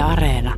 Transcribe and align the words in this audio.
Yle 0.00 0.08
Areena. 0.08 0.54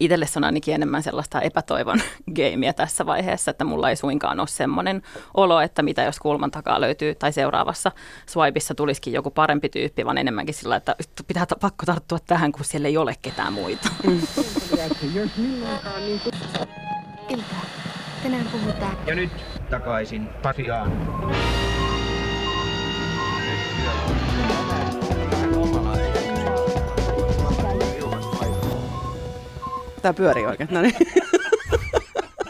Itselle 0.00 0.26
se 0.26 0.38
on 0.38 0.44
ainakin 0.44 0.74
enemmän 0.74 1.02
sellaista 1.02 1.40
epätoivon 1.40 2.00
gameia 2.36 2.72
tässä 2.72 3.06
vaiheessa, 3.06 3.50
että 3.50 3.64
mulla 3.64 3.90
ei 3.90 3.96
suinkaan 3.96 4.40
ole 4.40 4.48
semmoinen 4.48 5.02
olo, 5.34 5.60
että 5.60 5.82
mitä 5.82 6.02
jos 6.02 6.18
kulman 6.18 6.50
takaa 6.50 6.80
löytyy 6.80 7.14
tai 7.14 7.32
seuraavassa 7.32 7.92
swipissa 8.26 8.74
tulisikin 8.74 9.12
joku 9.12 9.30
parempi 9.30 9.68
tyyppi, 9.68 10.04
vaan 10.04 10.18
enemmänkin 10.18 10.54
sillä, 10.54 10.76
että 10.76 10.96
pitää 11.26 11.46
pakko 11.60 11.86
tarttua 11.86 12.18
tähän, 12.26 12.52
kun 12.52 12.64
siellä 12.64 12.88
ei 12.88 12.96
ole 12.96 13.14
ketään 13.22 13.52
muita. 13.52 13.88
Ilta. 17.28 17.54
Tänään 18.22 18.46
puhutaan. 18.52 18.96
Ja 19.06 19.14
nyt 19.14 19.30
takaisin 19.70 20.28
Pasiaan. 20.42 20.92
Tää 30.06 30.14
pyörii 30.14 30.46
oikein. 30.46 30.68
No 30.72 30.82
niin. 30.82 30.94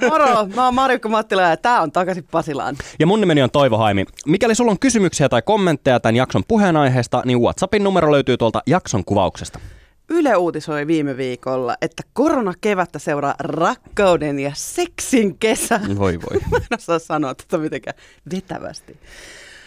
Moro, 0.10 0.46
mä 0.54 0.64
oon 0.64 0.74
Marjukka 0.74 1.08
Mattila 1.08 1.42
ja 1.42 1.56
tää 1.56 1.82
on 1.82 1.92
takaisin 1.92 2.24
Pasilaan. 2.30 2.76
Ja 2.98 3.06
mun 3.06 3.20
nimeni 3.20 3.42
on 3.42 3.50
Toivo 3.50 3.78
Haimi. 3.78 4.04
Mikäli 4.26 4.54
sulla 4.54 4.70
on 4.70 4.78
kysymyksiä 4.78 5.28
tai 5.28 5.42
kommentteja 5.42 6.00
tämän 6.00 6.16
jakson 6.16 6.42
puheenaiheesta, 6.48 7.22
niin 7.24 7.40
WhatsAppin 7.40 7.84
numero 7.84 8.12
löytyy 8.12 8.36
tuolta 8.36 8.62
jakson 8.66 9.04
kuvauksesta. 9.04 9.60
Yle 10.08 10.36
uutisoi 10.36 10.86
viime 10.86 11.16
viikolla, 11.16 11.76
että 11.82 12.02
koronakevättä 12.12 12.98
seuraa 12.98 13.34
rakkauden 13.38 14.38
ja 14.38 14.52
seksin 14.54 15.38
kesä. 15.38 15.80
Voi 15.98 16.18
voi. 16.20 16.40
Mä 16.50 16.56
en 16.56 16.78
osaa 16.78 16.98
sanoa 16.98 17.34
tätä 17.34 17.58
mitenkään 17.58 17.96
vetävästi. 18.34 18.96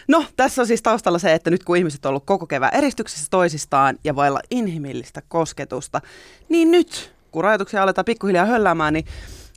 No, 0.07 0.25
tässä 0.35 0.61
on 0.61 0.67
siis 0.67 0.81
taustalla 0.81 1.19
se, 1.19 1.33
että 1.33 1.49
nyt 1.49 1.63
kun 1.63 1.77
ihmiset 1.77 2.05
on 2.05 2.09
ollut 2.09 2.25
koko 2.25 2.47
kevään 2.47 2.75
eristyksessä 2.75 3.27
toisistaan 3.29 3.97
ja 4.03 4.15
vailla 4.15 4.39
inhimillistä 4.51 5.21
kosketusta, 5.27 6.01
niin 6.49 6.71
nyt, 6.71 7.18
kun 7.31 7.43
rajoituksia 7.43 7.83
aletaan 7.83 8.05
pikkuhiljaa 8.05 8.45
hölläämään, 8.45 8.93
niin 8.93 9.05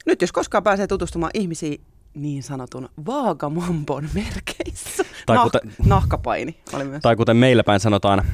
nyt 0.06 0.20
jos 0.20 0.32
koskaan 0.32 0.64
pääsee 0.64 0.86
tutustumaan 0.86 1.30
ihmisiin 1.34 1.80
niin 2.14 2.42
sanotun 2.42 2.88
vaagamombon 3.06 4.08
merkeissä. 4.14 5.04
Tai 5.26 5.36
nah- 5.36 5.42
kuten, 5.42 5.60
nahkapaini 5.86 6.56
oli 6.72 6.84
myös. 6.84 7.02
Tai 7.02 7.16
kuten 7.16 7.36
meillä 7.36 7.64
päin 7.64 7.80
sanotaan, 7.80 8.24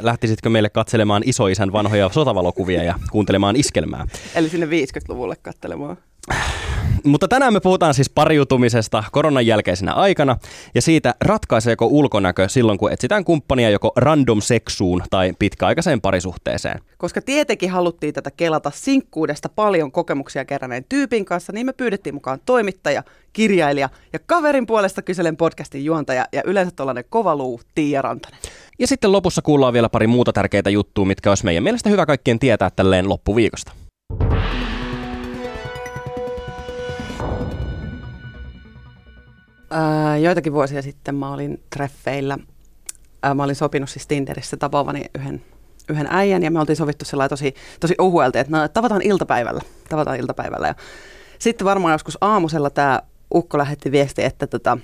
lähtisitkö 0.00 0.50
meille 0.50 0.70
katselemaan 0.70 1.22
isoisän 1.26 1.72
vanhoja 1.72 2.10
sotavalokuvia 2.12 2.82
ja 2.82 2.94
kuuntelemaan 3.10 3.56
iskelmää? 3.56 4.06
Eli 4.34 4.48
sinne 4.48 4.66
50-luvulle 4.66 5.36
katselemaan. 5.42 5.96
Mutta 7.04 7.28
tänään 7.28 7.52
me 7.52 7.60
puhutaan 7.60 7.94
siis 7.94 8.10
pariutumisesta 8.10 9.04
koronan 9.12 9.46
jälkeisenä 9.46 9.92
aikana 9.92 10.36
ja 10.74 10.82
siitä 10.82 11.14
ratkaiseeko 11.20 11.86
ulkonäkö 11.86 12.48
silloin, 12.48 12.78
kun 12.78 12.92
etsitään 12.92 13.24
kumppania 13.24 13.70
joko 13.70 13.92
random 13.96 14.40
seksuun 14.40 15.02
tai 15.10 15.32
pitkäaikaiseen 15.38 16.00
parisuhteeseen. 16.00 16.80
Koska 16.98 17.20
tietenkin 17.22 17.70
haluttiin 17.70 18.14
tätä 18.14 18.30
kelata 18.30 18.70
sinkkuudesta 18.74 19.48
paljon 19.48 19.92
kokemuksia 19.92 20.44
keräneen 20.44 20.84
tyypin 20.88 21.24
kanssa, 21.24 21.52
niin 21.52 21.66
me 21.66 21.72
pyydettiin 21.72 22.14
mukaan 22.14 22.40
toimittaja, 22.46 23.02
kirjailija 23.32 23.88
ja 24.12 24.18
kaverin 24.26 24.66
puolesta 24.66 25.02
kyselen 25.02 25.36
podcastin 25.36 25.84
juontaja 25.84 26.26
ja 26.32 26.42
yleensä 26.44 26.72
tuollainen 26.76 27.04
kovaluu 27.08 27.60
Tiia 27.74 28.02
Rantanen. 28.02 28.40
Ja 28.78 28.86
sitten 28.86 29.12
lopussa 29.12 29.42
kuullaan 29.42 29.72
vielä 29.72 29.88
pari 29.88 30.06
muuta 30.06 30.32
tärkeitä 30.32 30.70
juttua, 30.70 31.04
mitkä 31.04 31.30
olisi 31.30 31.44
meidän 31.44 31.62
mielestä 31.62 31.90
hyvä 31.90 32.06
kaikkien 32.06 32.38
tietää 32.38 32.70
tälleen 32.70 33.08
loppuviikosta. 33.08 33.72
Ää, 39.70 40.16
joitakin 40.16 40.52
vuosia 40.52 40.82
sitten 40.82 41.14
mä 41.14 41.32
olin 41.32 41.62
treffeillä. 41.70 42.38
Ää, 43.22 43.34
mä 43.34 43.44
olin 43.44 43.56
sopinut 43.56 43.90
siis 43.90 44.06
Tinderissä 44.06 44.56
tapaavani 44.56 45.04
yhden, 45.14 45.42
yhden 45.88 46.06
äijän 46.10 46.42
ja 46.42 46.50
me 46.50 46.60
oltiin 46.60 46.76
sovittu 46.76 47.04
sellainen 47.04 47.30
tosi, 47.30 47.54
tosi 47.80 47.94
ohuelta, 47.98 48.40
että 48.40 48.58
no, 48.58 48.68
tavataan 48.68 49.02
iltapäivällä. 49.02 49.60
Tavataan 49.88 50.16
iltapäivällä. 50.16 50.66
Ja 50.66 50.74
sitten 51.38 51.64
varmaan 51.64 51.92
joskus 51.92 52.18
aamusella 52.20 52.70
tämä 52.70 53.00
ukko 53.34 53.58
lähetti 53.58 53.92
viesti, 53.92 54.24
että 54.24 54.46
tota, 54.46 54.78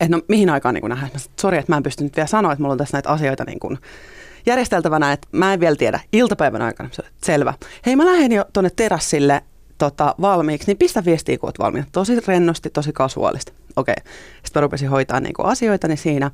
että 0.00 0.16
no 0.16 0.22
mihin 0.28 0.50
aikaan 0.50 0.74
niin 0.74 0.88
nähdään. 0.88 1.10
Sori, 1.40 1.58
että 1.58 1.72
mä 1.72 1.76
en 1.76 1.82
pysty 1.82 2.04
nyt 2.04 2.16
vielä 2.16 2.26
sanoa, 2.26 2.52
että 2.52 2.62
mulla 2.62 2.72
on 2.72 2.78
tässä 2.78 2.96
näitä 2.96 3.08
asioita 3.10 3.44
niin 3.44 3.60
kuin 3.60 3.78
järjesteltävänä, 4.46 5.12
että 5.12 5.28
mä 5.32 5.52
en 5.52 5.60
vielä 5.60 5.76
tiedä 5.76 6.00
iltapäivän 6.12 6.62
aikana. 6.62 6.90
Selvä. 7.24 7.54
Hei, 7.86 7.96
mä 7.96 8.06
lähden 8.06 8.32
jo 8.32 8.44
tuonne 8.52 8.70
terassille 8.76 9.42
tota, 9.78 10.14
valmiiksi, 10.20 10.66
niin 10.66 10.78
pistä 10.78 11.04
viestiä, 11.04 11.38
kun 11.38 11.48
oot 11.48 11.58
valmiina. 11.58 11.86
Tosi 11.92 12.20
rennosti, 12.26 12.70
tosi 12.70 12.92
kasuaalista. 12.92 13.52
Okei. 13.76 13.94
Okay. 13.98 14.12
Sitten 14.34 14.60
mä 14.60 14.60
rupesin 14.60 14.88
hoitaa 14.88 15.20
niin 15.20 15.34
asioita 15.38 15.88
niin 15.88 15.98
siinä. 15.98 16.30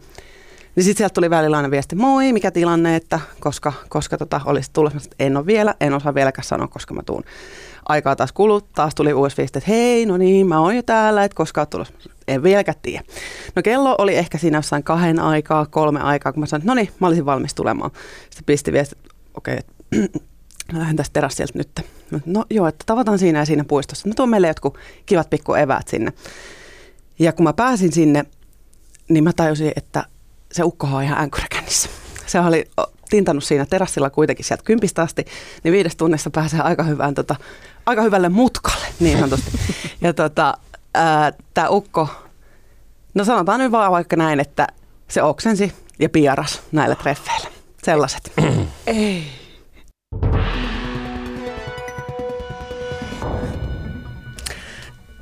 Niin 0.76 0.84
sitten 0.84 0.98
sieltä 0.98 1.14
tuli 1.14 1.30
välillä 1.30 1.56
aina 1.56 1.70
viesti, 1.70 1.96
moi, 1.96 2.32
mikä 2.32 2.50
tilanne, 2.50 2.96
että 2.96 3.20
koska, 3.40 3.72
koska 3.88 4.18
tota, 4.18 4.40
olisi 4.44 4.70
tulossa. 4.72 5.10
En 5.18 5.36
ole 5.36 5.46
vielä, 5.46 5.74
en 5.80 5.94
osaa 5.94 6.14
vieläkään 6.14 6.44
sanoa, 6.44 6.68
koska 6.68 6.94
mä 6.94 7.02
tuun 7.06 7.24
aikaa 7.88 8.16
taas 8.16 8.32
kulut. 8.32 8.72
Taas 8.72 8.94
tuli 8.94 9.12
uusi 9.12 9.36
viesti, 9.36 9.58
että 9.58 9.70
hei, 9.70 10.06
no 10.06 10.16
niin, 10.16 10.46
mä 10.46 10.60
oon 10.60 10.76
jo 10.76 10.82
täällä, 10.82 11.24
että 11.24 11.36
koska 11.36 11.60
oot 11.60 11.70
tulossa. 11.70 11.94
En 12.28 12.42
vieläkään 12.42 12.78
tiedä. 12.82 13.04
No 13.56 13.62
kello 13.62 13.94
oli 13.98 14.16
ehkä 14.16 14.38
siinä 14.38 14.58
jossain 14.58 14.84
kahden 14.84 15.18
aikaa, 15.18 15.66
kolme 15.66 16.00
aikaa, 16.00 16.32
kun 16.32 16.40
mä 16.40 16.46
sanoin, 16.46 16.62
että 16.62 16.70
no 16.70 16.74
niin, 16.74 16.90
mä 17.00 17.06
olisin 17.06 17.26
valmis 17.26 17.54
tulemaan. 17.54 17.90
Sitten 18.20 18.44
pisti 18.46 18.72
viesti, 18.72 18.96
okei, 19.34 19.58
okay, 19.92 20.08
lähden 20.78 20.96
tästä 20.96 21.12
terassilta 21.12 21.58
nyt. 21.58 21.70
No 22.26 22.44
joo, 22.50 22.66
että 22.66 22.84
tavataan 22.86 23.18
siinä 23.18 23.38
ja 23.38 23.44
siinä 23.44 23.64
puistossa. 23.64 24.08
Mä 24.08 24.14
tuon 24.14 24.28
meille 24.28 24.46
jotkut 24.46 24.78
kivat 25.06 25.30
pikku 25.30 25.54
eväät 25.54 25.88
sinne. 25.88 26.12
Ja 27.18 27.32
kun 27.32 27.44
mä 27.44 27.52
pääsin 27.52 27.92
sinne, 27.92 28.24
niin 29.08 29.24
mä 29.24 29.32
tajusin, 29.32 29.72
että 29.76 30.04
se 30.52 30.64
ukko 30.64 30.86
on 30.86 31.02
ihan 31.02 31.18
änkyräkännissä. 31.18 31.88
Se 32.26 32.40
oli 32.40 32.70
tintannut 33.10 33.44
siinä 33.44 33.66
terassilla 33.66 34.10
kuitenkin 34.10 34.44
sieltä 34.44 34.64
kympistä 34.64 35.02
asti, 35.02 35.24
niin 35.64 35.72
viides 35.72 35.96
tunnissa 35.96 36.30
pääsee 36.30 36.60
aika, 36.60 36.82
hyvään, 36.82 37.14
tota, 37.14 37.36
aika 37.86 38.02
hyvälle 38.02 38.28
mutkalle, 38.28 38.86
niin 39.00 39.18
sanotusti. 39.18 39.50
Ja 40.00 40.14
tota, 40.14 40.54
tämä 41.54 41.68
ukko, 41.68 42.08
no 43.14 43.24
sanotaan 43.24 43.60
nyt 43.60 43.72
vaan 43.72 43.92
vaikka 43.92 44.16
näin, 44.16 44.40
että 44.40 44.66
se 45.08 45.22
oksensi 45.22 45.72
ja 45.98 46.08
pieras 46.08 46.62
näillä 46.72 46.94
treffeillä. 46.94 47.48
Sellaiset. 47.82 48.32
Ei. 48.86 49.41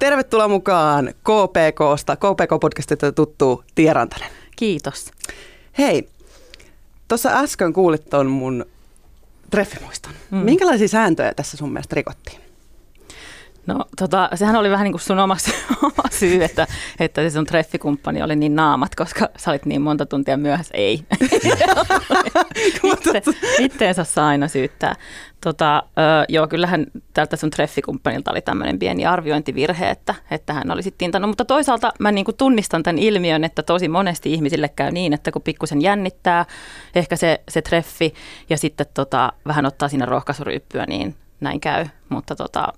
Tervetuloa 0.00 0.48
mukaan 0.48 1.14
KPKsta, 1.14 2.16
KPK-podcastista 2.16 3.12
tuttu 3.14 3.64
Tia 3.74 3.92
Rantanen. 3.92 4.30
Kiitos. 4.56 5.10
Hei, 5.78 6.08
tuossa 7.08 7.30
äsken 7.40 7.72
kuulit 7.72 8.10
tuon 8.10 8.26
mun 8.26 8.66
treffimuiston. 9.50 10.12
Mm. 10.30 10.38
Minkälaisia 10.38 10.88
sääntöjä 10.88 11.34
tässä 11.34 11.56
sun 11.56 11.72
mielestä 11.72 11.94
rikottiin? 11.94 12.40
No 13.74 13.84
tota, 13.98 14.28
sehän 14.34 14.56
oli 14.56 14.70
vähän 14.70 14.84
niin 14.84 14.92
kuin 14.92 15.00
sun 15.00 15.18
oma, 15.18 15.36
oma 15.82 16.10
syy, 16.10 16.44
että, 16.44 16.66
että 17.00 17.22
se 17.22 17.30
sun 17.30 17.46
treffikumppani 17.46 18.22
oli 18.22 18.36
niin 18.36 18.54
naamat, 18.54 18.94
koska 18.94 19.28
sä 19.36 19.50
olit 19.50 19.66
niin 19.66 19.82
monta 19.82 20.06
tuntia 20.06 20.36
myöhässä. 20.36 20.74
Ei. 20.76 21.04
Itse, 22.92 23.22
itteensä 23.58 24.04
saa 24.04 24.28
aina 24.28 24.48
syyttää. 24.48 24.94
Tota, 25.40 25.76
ö, 25.76 26.24
joo, 26.28 26.48
kyllähän 26.48 26.86
tältä 27.14 27.36
sun 27.36 27.50
treffikumppanilta 27.50 28.30
oli 28.30 28.40
tämmöinen 28.40 28.78
pieni 28.78 29.06
arviointivirhe, 29.06 29.90
että, 29.90 30.14
että 30.30 30.52
hän 30.52 30.70
olisi 30.70 30.94
tintannut. 30.98 31.28
Mutta 31.28 31.44
toisaalta 31.44 31.92
mä 31.98 32.12
niin 32.12 32.24
kuin 32.24 32.36
tunnistan 32.36 32.82
tämän 32.82 32.98
ilmiön, 32.98 33.44
että 33.44 33.62
tosi 33.62 33.88
monesti 33.88 34.32
ihmisille 34.32 34.68
käy 34.68 34.90
niin, 34.90 35.12
että 35.12 35.32
kun 35.32 35.42
pikkusen 35.42 35.82
jännittää 35.82 36.44
ehkä 36.94 37.16
se, 37.16 37.40
se 37.48 37.62
treffi 37.62 38.14
ja 38.50 38.58
sitten 38.58 38.86
tota, 38.94 39.32
vähän 39.46 39.66
ottaa 39.66 39.88
siinä 39.88 40.06
rohkaisuryyppyä, 40.06 40.84
niin 40.88 41.14
näin 41.40 41.60
käy. 41.60 41.86
Mutta 42.08 42.36
tota, 42.36 42.72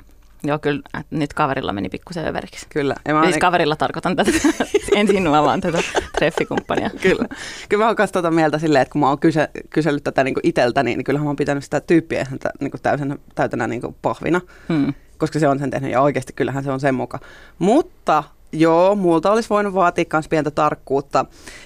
Joo, 0.44 0.58
kyllä 0.58 0.80
nyt 1.10 1.34
kaverilla 1.34 1.72
meni 1.72 1.88
pikkusen 1.88 2.26
överiksi. 2.26 2.66
Kyllä. 2.69 2.94
Ja 3.08 3.14
mä 3.14 3.25
siis 3.25 3.38
kaverilla 3.38 3.76
tarkoitan 3.76 4.16
tätä, 4.16 4.30
en 4.97 5.08
sinua 5.08 5.42
vaan 5.42 5.60
tätä 5.60 5.78
treffikumppania. 6.19 6.91
kyllä. 7.03 7.28
Kyllä 7.69 7.84
mä 7.84 7.88
oon 7.88 7.97
tuota 8.12 8.30
mieltä 8.30 8.58
silleen, 8.58 8.82
että 8.82 8.92
kun 8.92 9.00
mä 9.00 9.08
oon 9.08 9.19
kyse, 9.19 9.50
kysellyt 9.70 10.04
tätä 10.04 10.25
niin 10.25 10.34
itseltäni, 10.42 10.97
niin 10.97 11.04
kyllähän 11.04 11.25
mä 11.25 11.28
oon 11.28 11.36
pitänyt 11.36 11.64
sitä 11.64 11.81
tyyppiä 11.81 12.26
niin 12.61 12.70
kuin 12.70 12.82
täysin, 12.82 13.20
täytänä 13.34 13.66
niin 13.66 13.81
kuin 13.81 13.96
pahvina, 14.02 14.40
hmm. 14.69 14.94
koska 15.19 15.38
se 15.38 15.49
on 15.49 15.58
sen 15.58 15.70
tehnyt 15.70 15.90
ja 15.90 16.00
oikeasti 16.00 16.32
kyllähän 16.32 16.64
se 16.64 16.70
on 16.70 16.81
sen 16.81 16.94
mukaan. 16.94 17.25
Mutta 17.58 18.25
joo, 18.52 18.94
multa 18.94 19.32
olisi 19.32 19.50
voinut 19.50 19.75
vaatia 19.75 20.05
myös 20.12 20.28
pientä 20.28 20.50
tarkkuutta 20.50 21.25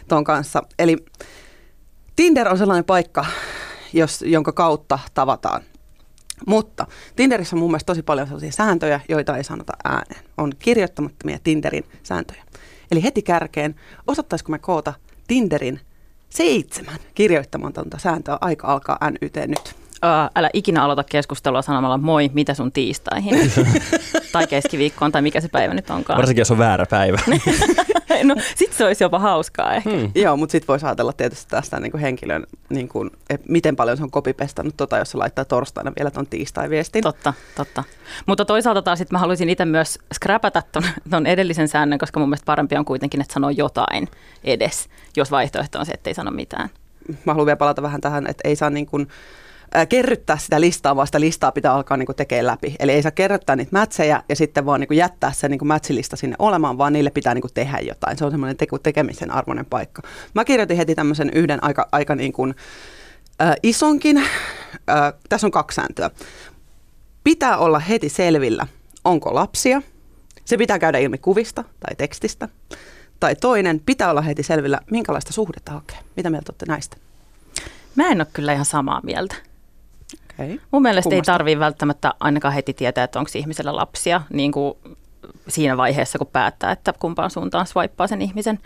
ton 0.09 0.25
kanssa. 0.25 0.63
Eli 0.79 1.05
Tinder 2.17 2.49
on 2.49 2.59
sellainen 2.59 2.85
paikka, 2.85 3.27
jos, 3.93 4.23
jonka 4.23 4.53
kautta 4.53 4.99
tavataan 5.15 5.63
mutta 6.47 6.87
Tinderissä 7.17 7.57
on 7.57 7.61
mun 7.61 7.71
mielestä 7.71 7.87
tosi 7.87 8.03
paljon 8.03 8.27
sellaisia 8.27 8.53
sääntöjä, 8.53 9.01
joita 9.09 9.37
ei 9.37 9.45
sanota 9.45 9.73
ääneen. 9.85 10.25
On 10.39 10.53
kirjoittamattomia 10.59 11.39
Tinderin 11.45 11.85
sääntöjä. 12.03 12.43
Eli 12.91 13.03
heti 13.03 13.23
kärkeen, 13.23 13.75
osattaisiko 14.07 14.53
me 14.53 14.59
koota 14.59 14.95
Tinderin 15.29 15.81
seitsemän 16.29 16.99
kirjoittamatonta 17.15 17.99
sääntöä, 17.99 18.39
aika 18.41 18.67
alkaa 18.67 18.99
NYT 19.11 19.37
nyt. 19.47 19.86
Uh, 20.05 20.31
älä 20.35 20.51
ikinä 20.53 20.85
aloita 20.85 21.05
keskustelua 21.05 21.63
sanomalla 21.63 21.99
moi, 21.99 22.31
mitä 22.35 22.55
sun 22.55 22.73
tiistaihin. 22.73 23.53
tai 24.33 24.47
keskiviikkoon, 24.47 25.13
tai 25.13 25.23
mikä 25.23 25.41
se 25.41 25.49
päivä 25.49 25.75
nyt 25.75 25.91
onkaan. 25.91 26.17
Varsinkin, 26.17 26.41
jos 26.41 26.51
on 26.51 26.59
väärä 26.59 26.87
päivä. 26.91 27.19
no 28.25 28.37
sit 28.55 28.73
se 28.73 28.85
olisi 28.85 29.05
jopa 29.05 29.19
hauskaa 29.19 29.75
ehkä. 29.75 29.91
Hmm. 29.91 30.11
Joo, 30.15 30.37
mutta 30.37 30.53
sitten 30.53 30.69
voisi 30.69 30.87
ajatella 30.87 31.13
tietysti 31.13 31.51
tästä 31.51 31.81
niin 31.81 31.91
kuin 31.91 32.01
henkilön, 32.01 32.47
niin 32.69 32.89
kuin, 32.89 33.11
että 33.31 33.47
miten 33.53 33.77
paljon 33.77 33.97
se 33.97 34.03
on 34.03 34.11
kopipestannut 34.11 34.77
tota, 34.77 34.99
jos 34.99 35.11
se 35.11 35.19
laittaa 35.19 35.45
torstaina 35.45 35.93
vielä 35.99 36.11
tuon 36.11 36.27
tiistai-viestin. 36.27 37.03
Totta, 37.03 37.35
totta. 37.57 37.85
Mutta 38.27 38.45
toisaalta 38.45 38.83
taas 38.83 38.99
sit 38.99 39.11
mä 39.11 39.19
haluaisin 39.19 39.49
itse 39.49 39.65
myös 39.65 39.99
scrapata 40.15 40.63
ton, 40.73 40.83
ton 41.11 41.27
edellisen 41.27 41.69
säännön, 41.69 41.99
koska 41.99 42.21
mun 42.21 42.29
mielestä 42.29 42.47
parempi 42.47 42.77
on 42.77 42.85
kuitenkin, 42.85 43.21
että 43.21 43.35
sanoo 43.35 43.51
jotain 43.51 44.09
edes, 44.45 44.89
jos 45.17 45.31
vaihtoehto 45.31 45.79
on 45.79 45.87
se, 45.87 45.93
että 45.93 46.11
ei 46.11 46.15
sano 46.15 46.31
mitään. 46.31 46.69
Mä 47.25 47.33
haluan 47.33 47.47
vielä 47.47 47.57
palata 47.57 47.83
vähän 47.83 48.01
tähän, 48.01 48.27
että 48.27 48.49
ei 48.49 48.57
saa 48.57 48.71
niin 48.71 48.87
kuin, 48.87 49.09
kerryttää 49.89 50.39
sitä 50.39 50.61
listaa, 50.61 50.97
vaan 50.97 51.07
sitä 51.07 51.21
listaa 51.21 51.53
pitää 51.53 51.75
alkaa 51.75 51.97
niin 51.97 52.09
tekemään 52.17 52.47
läpi. 52.47 52.77
Eli 52.79 52.93
ei 52.93 53.03
saa 53.03 53.11
kerryttää 53.11 53.57
niitä 53.57 53.73
mätsejä 53.73 54.23
ja 54.29 54.37
sitten 54.37 54.67
vaan 54.67 54.81
niin 54.81 54.99
jättää 54.99 55.33
se 55.33 55.49
niin 55.49 55.67
mätsilista 55.67 56.17
sinne 56.17 56.37
olemaan, 56.39 56.79
vaan 56.79 56.93
niille 56.93 57.11
pitää 57.11 57.35
niin 57.35 57.45
tehdä 57.55 57.79
jotain. 57.79 58.19
Se 58.19 58.25
on 58.25 58.31
semmoinen 58.31 58.57
te- 58.57 58.67
tekemisen 58.83 59.31
arvoinen 59.31 59.67
paikka. 59.67 60.03
Mä 60.35 60.45
kirjoitin 60.45 60.77
heti 60.77 60.95
tämmöisen 60.95 61.31
yhden 61.35 61.65
aika, 61.65 61.89
aika 61.93 62.15
niin 62.15 62.33
kuin, 62.33 62.55
ää, 63.39 63.55
isonkin. 63.63 64.23
Ää, 64.87 65.13
tässä 65.29 65.47
on 65.47 65.51
kaksi 65.51 65.75
sääntöä. 65.75 66.11
Pitää 67.25 67.59
olla 67.59 67.79
heti 67.79 68.09
selvillä, 68.09 68.67
onko 69.05 69.35
lapsia. 69.35 69.83
Se 70.45 70.57
pitää 70.57 70.79
käydä 70.79 70.99
ilmi 70.99 71.19
kuvista 71.19 71.65
tai 71.81 71.97
tekstistä. 71.97 72.49
Tai 73.21 73.37
toinen, 73.37 73.81
pitää 73.87 74.11
olla 74.11 74.21
heti 74.21 74.43
selvillä, 74.43 74.81
minkälaista 74.91 75.33
suhdetta 75.33 75.73
hakee. 75.73 75.99
Mitä 76.17 76.31
mieltä 76.31 76.53
olette 76.53 76.67
näistä? 76.69 76.97
Mä 77.95 78.09
en 78.09 78.21
ole 78.21 78.27
kyllä 78.33 78.53
ihan 78.53 78.65
samaa 78.65 79.01
mieltä. 79.05 79.35
Okay. 80.39 80.59
Mun 80.71 80.83
mielestä 80.83 81.09
Kummasta? 81.11 81.33
ei 81.33 81.35
tarvii 81.35 81.59
välttämättä 81.59 82.13
ainakaan 82.21 82.55
heti 82.55 82.75
tietää, 82.75 83.05
että 83.05 83.19
onko 83.19 83.31
ihmisellä 83.35 83.77
lapsia 83.77 84.23
niin 84.33 84.53
kuin 84.53 84.75
siinä 85.49 85.77
vaiheessa, 85.77 86.19
kun 86.19 86.27
päättää, 86.27 86.73
että 86.73 86.93
kumpaan 86.99 87.31
suuntaan 87.31 87.67
swipeaa 87.67 88.07
sen 88.07 88.23
ihmisen. 88.23 88.59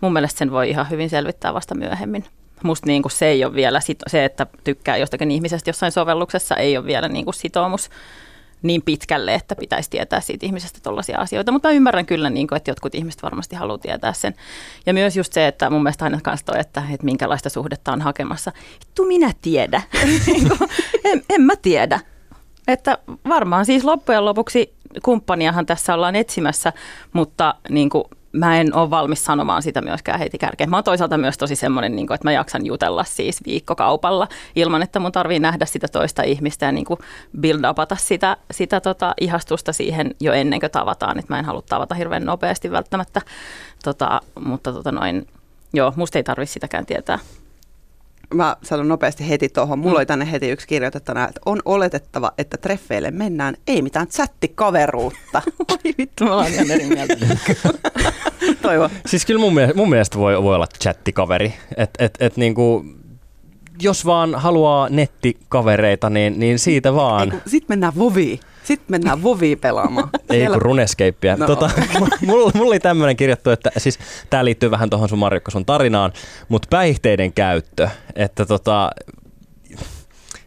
Mun 0.00 0.12
mielestä 0.12 0.38
sen 0.38 0.50
voi 0.50 0.70
ihan 0.70 0.90
hyvin 0.90 1.10
selvittää 1.10 1.54
vasta 1.54 1.74
myöhemmin. 1.74 2.24
Musta 2.62 2.86
niin 2.86 3.02
kuin 3.02 3.12
se 3.12 3.26
ei 3.26 3.44
ole 3.44 3.54
vielä 3.54 3.80
sit, 3.80 3.98
se, 4.06 4.24
että 4.24 4.46
tykkää 4.64 4.96
jostakin 4.96 5.30
ihmisestä 5.30 5.70
jossain 5.70 5.92
sovelluksessa, 5.92 6.56
ei 6.56 6.76
ole 6.76 6.86
vielä 6.86 7.08
niin 7.08 7.24
kuin 7.24 7.34
sitoumus 7.34 7.90
niin 8.62 8.82
pitkälle, 8.82 9.34
että 9.34 9.56
pitäisi 9.56 9.90
tietää 9.90 10.20
siitä 10.20 10.46
ihmisestä 10.46 10.78
tällaisia 10.82 11.18
asioita. 11.18 11.52
Mutta 11.52 11.68
mä 11.68 11.74
ymmärrän 11.74 12.06
kyllä, 12.06 12.30
niin 12.30 12.48
kuin, 12.48 12.56
että 12.56 12.70
jotkut 12.70 12.94
ihmiset 12.94 13.22
varmasti 13.22 13.56
haluaa 13.56 13.78
tietää 13.78 14.12
sen. 14.12 14.34
Ja 14.86 14.94
myös 14.94 15.16
just 15.16 15.32
se, 15.32 15.46
että 15.46 15.70
mun 15.70 15.82
mielestä 15.82 16.04
aina 16.04 16.20
kanssa 16.22 16.46
toi, 16.46 16.60
että, 16.60 16.82
että 16.92 17.04
minkälaista 17.04 17.48
suhdetta 17.48 17.92
on 17.92 18.02
hakemassa. 18.02 18.52
Vittu 18.80 19.04
minä 19.04 19.32
tiedä. 19.42 19.82
Niin 20.26 20.48
kuin, 20.48 20.70
en, 21.04 21.22
en 21.30 21.40
mä 21.40 21.56
tiedä. 21.56 22.00
Että 22.68 22.98
varmaan 23.28 23.66
siis 23.66 23.84
loppujen 23.84 24.24
lopuksi 24.24 24.74
kumppaniahan 25.02 25.66
tässä 25.66 25.94
ollaan 25.94 26.16
etsimässä, 26.16 26.72
mutta 27.12 27.54
niin 27.68 27.90
kuin, 27.90 28.04
mä 28.32 28.60
en 28.60 28.74
ole 28.74 28.90
valmis 28.90 29.24
sanomaan 29.24 29.62
sitä 29.62 29.80
myöskään 29.80 30.18
heti 30.18 30.38
kärkeen. 30.38 30.70
Mä 30.70 30.76
oon 30.76 30.84
toisaalta 30.84 31.18
myös 31.18 31.38
tosi 31.38 31.56
semmoinen, 31.56 31.96
niin 31.96 32.12
että 32.12 32.28
mä 32.28 32.32
jaksan 32.32 32.66
jutella 32.66 33.04
siis 33.04 33.44
viikkokaupalla 33.46 34.28
ilman, 34.56 34.82
että 34.82 35.00
mun 35.00 35.12
tarvii 35.12 35.38
nähdä 35.38 35.66
sitä 35.66 35.88
toista 35.88 36.22
ihmistä 36.22 36.66
ja 36.66 36.72
niin 36.72 36.84
kuin 36.84 36.98
build-upata 37.40 37.96
sitä, 37.96 38.36
sitä 38.50 38.80
tota, 38.80 39.14
ihastusta 39.20 39.72
siihen 39.72 40.14
jo 40.20 40.32
ennen 40.32 40.60
kuin 40.60 40.70
tavataan. 40.70 41.18
Että 41.18 41.34
mä 41.34 41.38
en 41.38 41.44
halua 41.44 41.62
tavata 41.68 41.94
hirveän 41.94 42.24
nopeasti 42.24 42.70
välttämättä, 42.70 43.20
tota, 43.84 44.20
mutta 44.40 44.72
tota 44.72 44.92
noin, 44.92 45.26
joo, 45.72 45.92
musta 45.96 46.18
ei 46.18 46.24
tarvitse 46.24 46.52
sitäkään 46.52 46.86
tietää. 46.86 47.18
Mä 48.34 48.56
sanon 48.62 48.88
nopeasti 48.88 49.28
heti 49.28 49.48
tuohon. 49.48 49.78
Mulla 49.78 49.98
oli 49.98 50.06
tänne 50.06 50.32
heti 50.32 50.48
yksi 50.48 50.66
kirjoitettuna, 50.66 51.28
että 51.28 51.40
on 51.46 51.62
oletettava, 51.64 52.32
että 52.38 52.56
treffeille 52.56 53.10
mennään. 53.10 53.54
Ei 53.66 53.82
mitään 53.82 54.06
chattikaveruutta. 54.06 55.42
Oi 55.72 55.94
vittu, 55.98 56.24
mä 56.24 56.36
olen 56.36 56.52
ihan 56.52 56.70
eri 56.70 56.86
mieltä. 56.86 57.16
Toivo. 58.62 58.90
Siis 59.06 59.26
kyllä 59.26 59.40
mun 59.40 59.54
mielestä, 59.54 59.76
mun 59.76 59.90
mielestä 59.90 60.18
voi, 60.18 60.42
voi 60.42 60.54
olla 60.54 60.66
chattikaveri. 60.82 61.54
Et, 61.76 61.90
et, 61.98 62.14
et 62.20 62.36
niinku, 62.36 62.84
jos 63.80 64.06
vaan 64.06 64.34
haluaa 64.34 64.88
nettikavereita, 64.88 66.10
niin, 66.10 66.38
niin 66.38 66.58
siitä 66.58 66.94
vaan. 66.94 67.32
Sitten 67.46 67.68
mennään 67.68 67.92
voviin. 67.98 68.40
Sitten 68.68 68.86
mennään 68.88 69.22
voviin 69.22 69.58
pelaamaan. 69.58 70.08
Ei 70.30 70.38
Siellä- 70.38 70.54
kun 70.54 70.62
runescapea. 70.62 71.36
No. 71.36 71.46
Tota, 71.46 71.70
mulla, 72.26 72.50
mulla 72.54 72.68
oli 72.68 72.80
tämmöinen 72.80 73.16
kirjattu, 73.16 73.50
että 73.50 73.70
siis 73.76 73.98
tämä 74.30 74.44
liittyy 74.44 74.70
vähän 74.70 74.90
tuohon 74.90 75.08
sun 75.08 75.18
Marjukka 75.18 75.50
sun 75.50 75.66
tarinaan, 75.66 76.12
mutta 76.48 76.68
päihteiden 76.70 77.32
käyttö, 77.32 77.88
että 78.16 78.46
tota, 78.46 78.90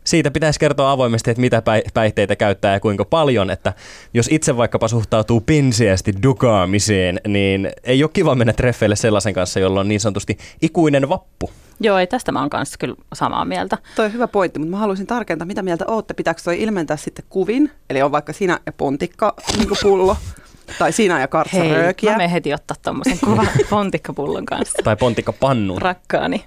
siitä 0.03 0.31
pitäisi 0.31 0.59
kertoa 0.59 0.91
avoimesti, 0.91 1.31
että 1.31 1.41
mitä 1.41 1.61
päi- 1.61 1.83
päihteitä 1.93 2.35
käyttää 2.35 2.73
ja 2.73 2.79
kuinka 2.79 3.05
paljon, 3.05 3.49
että 3.49 3.73
jos 4.13 4.27
itse 4.31 4.57
vaikkapa 4.57 4.87
suhtautuu 4.87 5.41
pinsiästi 5.41 6.13
dukaamiseen, 6.23 7.21
niin 7.27 7.69
ei 7.83 8.03
ole 8.03 8.11
kiva 8.13 8.35
mennä 8.35 8.53
treffeille 8.53 8.95
sellaisen 8.95 9.33
kanssa, 9.33 9.59
jolla 9.59 9.79
on 9.79 9.87
niin 9.87 9.99
sanotusti 9.99 10.37
ikuinen 10.61 11.09
vappu. 11.09 11.51
Joo, 11.83 11.97
ei 11.97 12.07
tästä 12.07 12.31
mä 12.31 12.39
oon 12.39 12.49
kanssa 12.49 12.77
kyllä 12.77 12.95
samaa 13.13 13.45
mieltä. 13.45 13.77
Toi 13.95 14.05
on 14.05 14.13
hyvä 14.13 14.27
pointti, 14.27 14.59
mutta 14.59 14.71
mä 14.71 14.77
haluaisin 14.77 15.07
tarkentaa, 15.07 15.45
mitä 15.45 15.61
mieltä 15.61 15.85
ootte. 15.87 16.13
Pitääkö 16.13 16.41
toi 16.43 16.61
ilmentää 16.61 16.97
sitten 16.97 17.25
kuvin? 17.29 17.71
Eli 17.89 18.01
on 18.01 18.11
vaikka 18.11 18.33
sinä 18.33 18.59
ja 18.65 18.71
pontikka 18.71 19.33
niin 19.57 19.69
pullo. 19.83 20.17
tai 20.79 20.91
sinä 20.91 21.13
ja 21.13 21.19
Hei, 21.19 21.27
kartsaröökiä. 21.27 22.11
mä 22.11 22.17
menen 22.17 22.29
heti 22.29 22.53
ottaa 22.53 22.77
tommosen 22.81 23.19
kuvan 23.23 23.47
pontikkapullon 23.69 24.45
kanssa. 24.45 24.83
Tai 24.83 24.95
pontikka 24.95 25.33
pannu. 25.33 25.79
Rakkaani. 25.79 26.45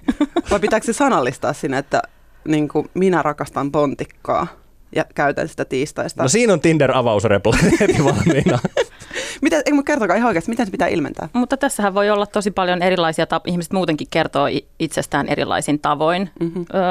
Vai 0.51 0.59
pitääkö 0.59 0.85
se 0.85 0.93
sanallistaa 0.93 1.53
sinne, 1.53 1.77
että 1.77 2.01
niin 2.47 2.67
kuin 2.67 2.89
minä 2.93 3.21
rakastan 3.21 3.71
pontikkaa 3.71 4.47
ja 4.95 5.05
käytän 5.15 5.47
sitä 5.47 5.65
tiistaista? 5.65 6.23
No 6.23 6.29
siinä 6.29 6.53
on 6.53 6.61
Tinder-avausrepla 6.61 7.57
heti 7.79 8.03
valmiina. 8.03 8.59
Miten, 9.41 9.61
ei, 9.65 9.73
mutta 9.73 9.91
kertokaa 9.91 10.15
ihan 10.15 10.27
oikeasti, 10.27 10.51
miten 10.51 10.65
se 10.65 10.71
pitää 10.71 10.87
ilmentää? 10.87 11.29
Mutta 11.33 11.57
tässähän 11.57 11.93
voi 11.93 12.09
olla 12.09 12.25
tosi 12.25 12.51
paljon 12.51 12.81
erilaisia 12.81 13.27
tapoja. 13.27 13.51
Ihmiset 13.51 13.73
muutenkin 13.73 14.07
kertoo 14.11 14.47
itsestään 14.79 15.27
erilaisin 15.27 15.79
tavoin 15.79 16.29
mm-hmm. 16.39 16.65
öö, 16.73 16.81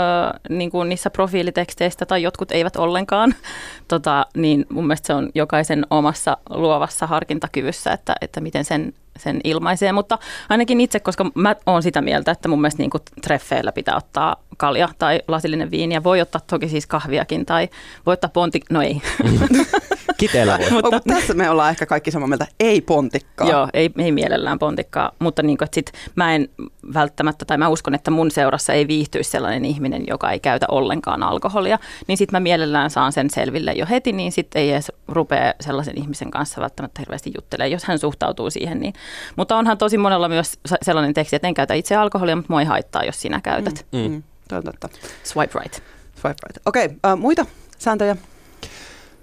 niin 0.48 0.70
kuin 0.70 0.88
niissä 0.88 1.10
profiiliteksteistä 1.10 2.06
tai 2.06 2.22
jotkut 2.22 2.52
eivät 2.52 2.76
ollenkaan. 2.76 3.34
Tota, 3.88 4.26
niin 4.36 4.66
mun 4.70 4.86
mielestä 4.86 5.06
se 5.06 5.14
on 5.14 5.30
jokaisen 5.34 5.86
omassa 5.90 6.36
luovassa 6.50 7.06
harkintakyvyssä, 7.06 7.92
että, 7.92 8.14
että 8.20 8.40
miten 8.40 8.64
sen, 8.64 8.92
sen 9.18 9.40
ilmaisee. 9.44 9.92
Mutta 9.92 10.18
ainakin 10.48 10.80
itse, 10.80 11.00
koska 11.00 11.26
mä 11.34 11.56
oon 11.66 11.82
sitä 11.82 12.02
mieltä, 12.02 12.30
että 12.30 12.48
mun 12.48 12.60
mielestä 12.60 12.82
niin 12.82 12.90
kuin 12.90 13.02
treffeillä 13.22 13.72
pitää 13.72 13.96
ottaa 13.96 14.36
kalja 14.56 14.88
tai 14.98 15.20
lasillinen 15.28 15.70
viini. 15.70 15.94
Ja 15.94 16.04
voi 16.04 16.20
ottaa 16.20 16.40
toki 16.46 16.68
siis 16.68 16.86
kahviakin 16.86 17.46
tai 17.46 17.68
voi 18.06 18.12
ottaa 18.12 18.30
ponti... 18.30 18.60
No 18.70 18.82
ei. 18.82 19.02
Kiteellä 20.16 20.58
voi. 20.58 20.70
Mutta, 20.70 20.90
mutta 20.90 21.14
tässä 21.14 21.34
me 21.34 21.50
ollaan 21.50 21.70
ehkä 21.70 21.86
kaikki 21.86 22.10
samaa 22.10 22.28
mieltä, 22.28 22.46
ei 22.60 22.80
pontikkaa. 22.80 23.48
Joo, 23.48 23.68
ei, 23.74 23.90
ei 23.98 24.12
mielellään 24.12 24.58
pontikkaa, 24.58 25.12
mutta 25.18 25.42
niin 25.42 25.58
kuin, 25.58 25.66
että 25.66 25.74
sit 25.74 25.92
mä 26.14 26.34
en 26.34 26.48
välttämättä, 26.94 27.44
tai 27.44 27.58
mä 27.58 27.68
uskon, 27.68 27.94
että 27.94 28.10
mun 28.10 28.30
seurassa 28.30 28.72
ei 28.72 28.88
viihtyisi 28.88 29.30
sellainen 29.30 29.64
ihminen, 29.64 30.04
joka 30.06 30.30
ei 30.30 30.40
käytä 30.40 30.66
ollenkaan 30.68 31.22
alkoholia, 31.22 31.78
niin 32.08 32.16
sitten 32.16 32.36
mä 32.36 32.40
mielellään 32.40 32.90
saan 32.90 33.12
sen 33.12 33.30
selville 33.30 33.72
jo 33.72 33.86
heti, 33.90 34.12
niin 34.12 34.32
sitten 34.32 34.62
ei 34.62 34.70
edes 34.70 34.92
rupea 35.08 35.54
sellaisen 35.60 35.98
ihmisen 35.98 36.30
kanssa 36.30 36.60
välttämättä 36.60 37.00
hirveästi 37.00 37.32
juttelemaan, 37.36 37.72
jos 37.72 37.84
hän 37.84 37.98
suhtautuu 37.98 38.50
siihen. 38.50 38.80
Niin. 38.80 38.94
Mutta 39.36 39.56
onhan 39.56 39.78
tosi 39.78 39.98
monella 39.98 40.28
myös 40.28 40.52
se- 40.66 40.76
sellainen 40.82 41.14
teksti, 41.14 41.36
että 41.36 41.48
en 41.48 41.54
käytä 41.54 41.74
itse 41.74 41.96
alkoholia, 41.96 42.36
mutta 42.36 42.52
mua 42.52 42.60
ei 42.60 42.66
haittaa, 42.66 43.04
jos 43.04 43.20
sinä 43.20 43.40
käytät. 43.40 43.86
Mm. 43.92 43.98
Mm, 43.98 44.22
toi 44.48 44.58
on 44.58 44.64
totta. 44.64 44.88
Swipe 45.24 45.58
right. 45.60 45.74
Swipe 46.14 46.36
right. 46.46 46.58
Okei, 46.66 46.88
äh, 47.06 47.16
muita 47.18 47.46
sääntöjä? 47.78 48.16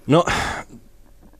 No, 0.06 0.24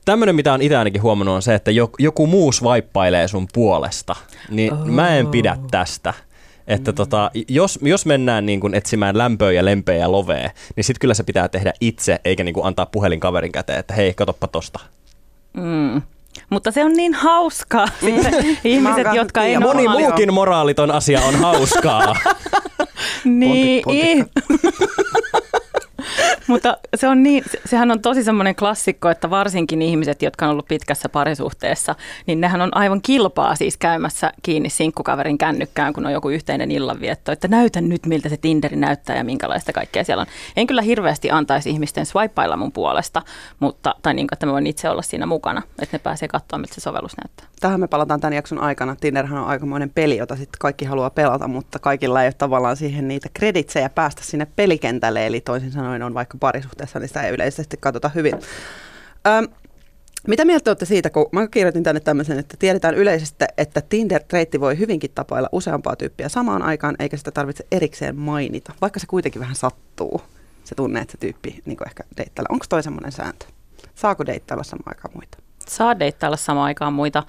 tämmöinen, 0.05 0.35
mitä 0.35 0.53
on 0.53 0.61
itse 0.61 0.77
ainakin 0.77 1.01
huomannut, 1.01 1.35
on 1.35 1.41
se, 1.41 1.55
että 1.55 1.71
jo- 1.71 1.91
joku 1.99 2.27
muu 2.27 2.51
swaippailee 2.51 3.27
sun 3.27 3.47
puolesta. 3.53 4.15
Niin 4.49 4.73
oh. 4.73 4.85
mä 4.85 5.15
en 5.15 5.27
pidä 5.27 5.57
tästä. 5.71 6.13
Että 6.67 6.91
mm. 6.91 6.95
tota, 6.95 7.31
jos, 7.47 7.79
jos 7.81 8.05
mennään 8.05 8.45
niin 8.45 8.59
kun 8.59 8.75
etsimään 8.75 9.17
lämpöä 9.17 9.51
ja 9.51 9.65
lempeä 9.65 9.95
ja 9.95 10.11
lovea, 10.11 10.49
niin 10.75 10.83
sitten 10.83 10.99
kyllä 10.99 11.13
se 11.13 11.23
pitää 11.23 11.47
tehdä 11.49 11.73
itse, 11.81 12.19
eikä 12.25 12.43
niin 12.43 12.53
kun 12.53 12.65
antaa 12.65 12.85
puhelin 12.85 13.19
kaverin 13.19 13.51
käteen, 13.51 13.79
että 13.79 13.93
hei, 13.93 14.13
katoppa 14.13 14.47
tosta. 14.47 14.79
Mm. 15.53 16.01
Mutta 16.49 16.71
se 16.71 16.83
on 16.85 16.93
niin 16.93 17.13
hauskaa. 17.13 17.87
Sitten 17.99 18.57
ihmiset, 18.63 19.05
oon 19.07 19.15
jotka 19.15 19.43
ei 19.43 19.59
Moni 19.59 19.87
muukin 19.87 20.33
moraaliton 20.33 20.91
asia 20.91 21.21
on 21.21 21.35
hauskaa. 21.35 22.15
Niin, 23.23 23.83
Pontik- 23.85 25.42
mutta 26.53 26.77
se 26.95 27.07
on 27.07 27.23
niin, 27.23 27.43
se- 27.51 27.61
sehän 27.65 27.91
on 27.91 28.01
tosi 28.01 28.23
semmoinen 28.23 28.55
klassikko, 28.55 29.09
että 29.09 29.29
varsinkin 29.29 29.81
ihmiset, 29.81 30.21
jotka 30.21 30.45
on 30.45 30.51
ollut 30.51 30.67
pitkässä 30.67 31.09
parisuhteessa, 31.09 31.95
niin 32.25 32.41
nehän 32.41 32.61
on 32.61 32.77
aivan 32.77 33.01
kilpaa 33.01 33.55
siis 33.55 33.77
käymässä 33.77 34.31
kiinni 34.43 34.69
sinkkukaverin 34.69 35.37
kännykkään, 35.37 35.93
kun 35.93 36.05
on 36.05 36.11
joku 36.11 36.29
yhteinen 36.29 36.71
illanvietto, 36.71 37.31
että 37.31 37.47
näytä 37.47 37.81
nyt 37.81 38.05
miltä 38.05 38.29
se 38.29 38.37
Tinderi 38.37 38.75
näyttää 38.75 39.17
ja 39.17 39.23
minkälaista 39.23 39.73
kaikkea 39.73 40.03
siellä 40.03 40.21
on. 40.21 40.27
En 40.57 40.67
kyllä 40.67 40.81
hirveästi 40.81 41.31
antaisi 41.31 41.69
ihmisten 41.69 42.05
swipeilla 42.05 42.57
mun 42.57 42.71
puolesta, 42.71 43.21
mutta, 43.59 43.95
tai 44.01 44.13
niin 44.13 44.27
että 44.31 44.45
mä 44.45 44.51
voin 44.51 44.67
itse 44.67 44.89
olla 44.89 45.01
siinä 45.01 45.25
mukana, 45.25 45.61
että 45.79 45.97
ne 45.97 45.99
pääsee 45.99 46.27
katsoa, 46.27 46.59
miltä 46.59 46.75
se 46.75 46.81
sovellus 46.81 47.17
näyttää. 47.23 47.47
Tähän 47.59 47.79
me 47.79 47.87
palataan 47.87 48.19
tämän 48.19 48.33
jakson 48.33 48.59
aikana. 48.59 48.95
Tinderhän 48.95 49.39
on 49.39 49.47
aikamoinen 49.47 49.91
peli, 49.95 50.17
jota 50.17 50.35
sitten 50.35 50.59
kaikki 50.59 50.85
haluaa 50.85 51.09
pelata, 51.09 51.47
mutta 51.47 51.79
kaikilla 51.79 52.21
ei 52.21 52.27
ole 52.27 52.33
tavallaan 52.37 52.77
siihen 52.77 53.07
niitä 53.07 53.29
kreditsejä 53.33 53.89
päästä 53.89 54.23
sinne 54.23 54.47
pelikentälle. 54.55 55.27
Eli 55.27 55.41
toisin 55.41 55.71
sanoen 55.71 56.03
on 56.03 56.13
vaikka 56.13 56.37
parisuhteessa, 56.43 56.99
niin 56.99 57.07
sitä 57.07 57.21
ei 57.21 57.33
yleisesti 57.33 57.77
katsota 57.79 58.09
hyvin. 58.09 58.33
Öm, 59.27 59.47
Mitä 60.27 60.45
mieltä 60.45 60.69
olette 60.69 60.85
siitä, 60.85 61.09
kun 61.09 61.29
mä 61.31 61.47
kirjoitin 61.47 61.83
tänne 61.83 61.99
tämmöisen, 61.99 62.39
että 62.39 62.57
tiedetään 62.59 62.95
yleisesti, 62.95 63.45
että 63.57 63.81
Tinder-reitti 63.89 64.59
voi 64.59 64.77
hyvinkin 64.77 65.11
tapailla 65.15 65.49
useampaa 65.51 65.95
tyyppiä 65.95 66.29
samaan 66.29 66.61
aikaan, 66.61 66.95
eikä 66.99 67.17
sitä 67.17 67.31
tarvitse 67.31 67.65
erikseen 67.71 68.15
mainita, 68.15 68.73
vaikka 68.81 68.99
se 68.99 69.07
kuitenkin 69.07 69.39
vähän 69.39 69.55
sattuu, 69.55 70.21
se 70.63 70.75
tunne, 70.75 70.99
että 70.99 71.11
se 71.11 71.17
tyyppi 71.17 71.61
niin 71.65 71.77
ehkä 71.87 72.03
deittailla. 72.17 72.47
Onko 72.51 72.65
toi 72.69 72.83
semmoinen 72.83 73.11
sääntö? 73.11 73.45
Saako 73.95 74.25
deittailla 74.25 74.63
samaan 74.63 74.83
aikaan 74.87 75.11
muita? 75.13 75.37
Saa 75.67 75.99
deittailla 75.99 76.37
samaan 76.37 76.65
aikaan 76.65 76.93
muita, 76.93 77.23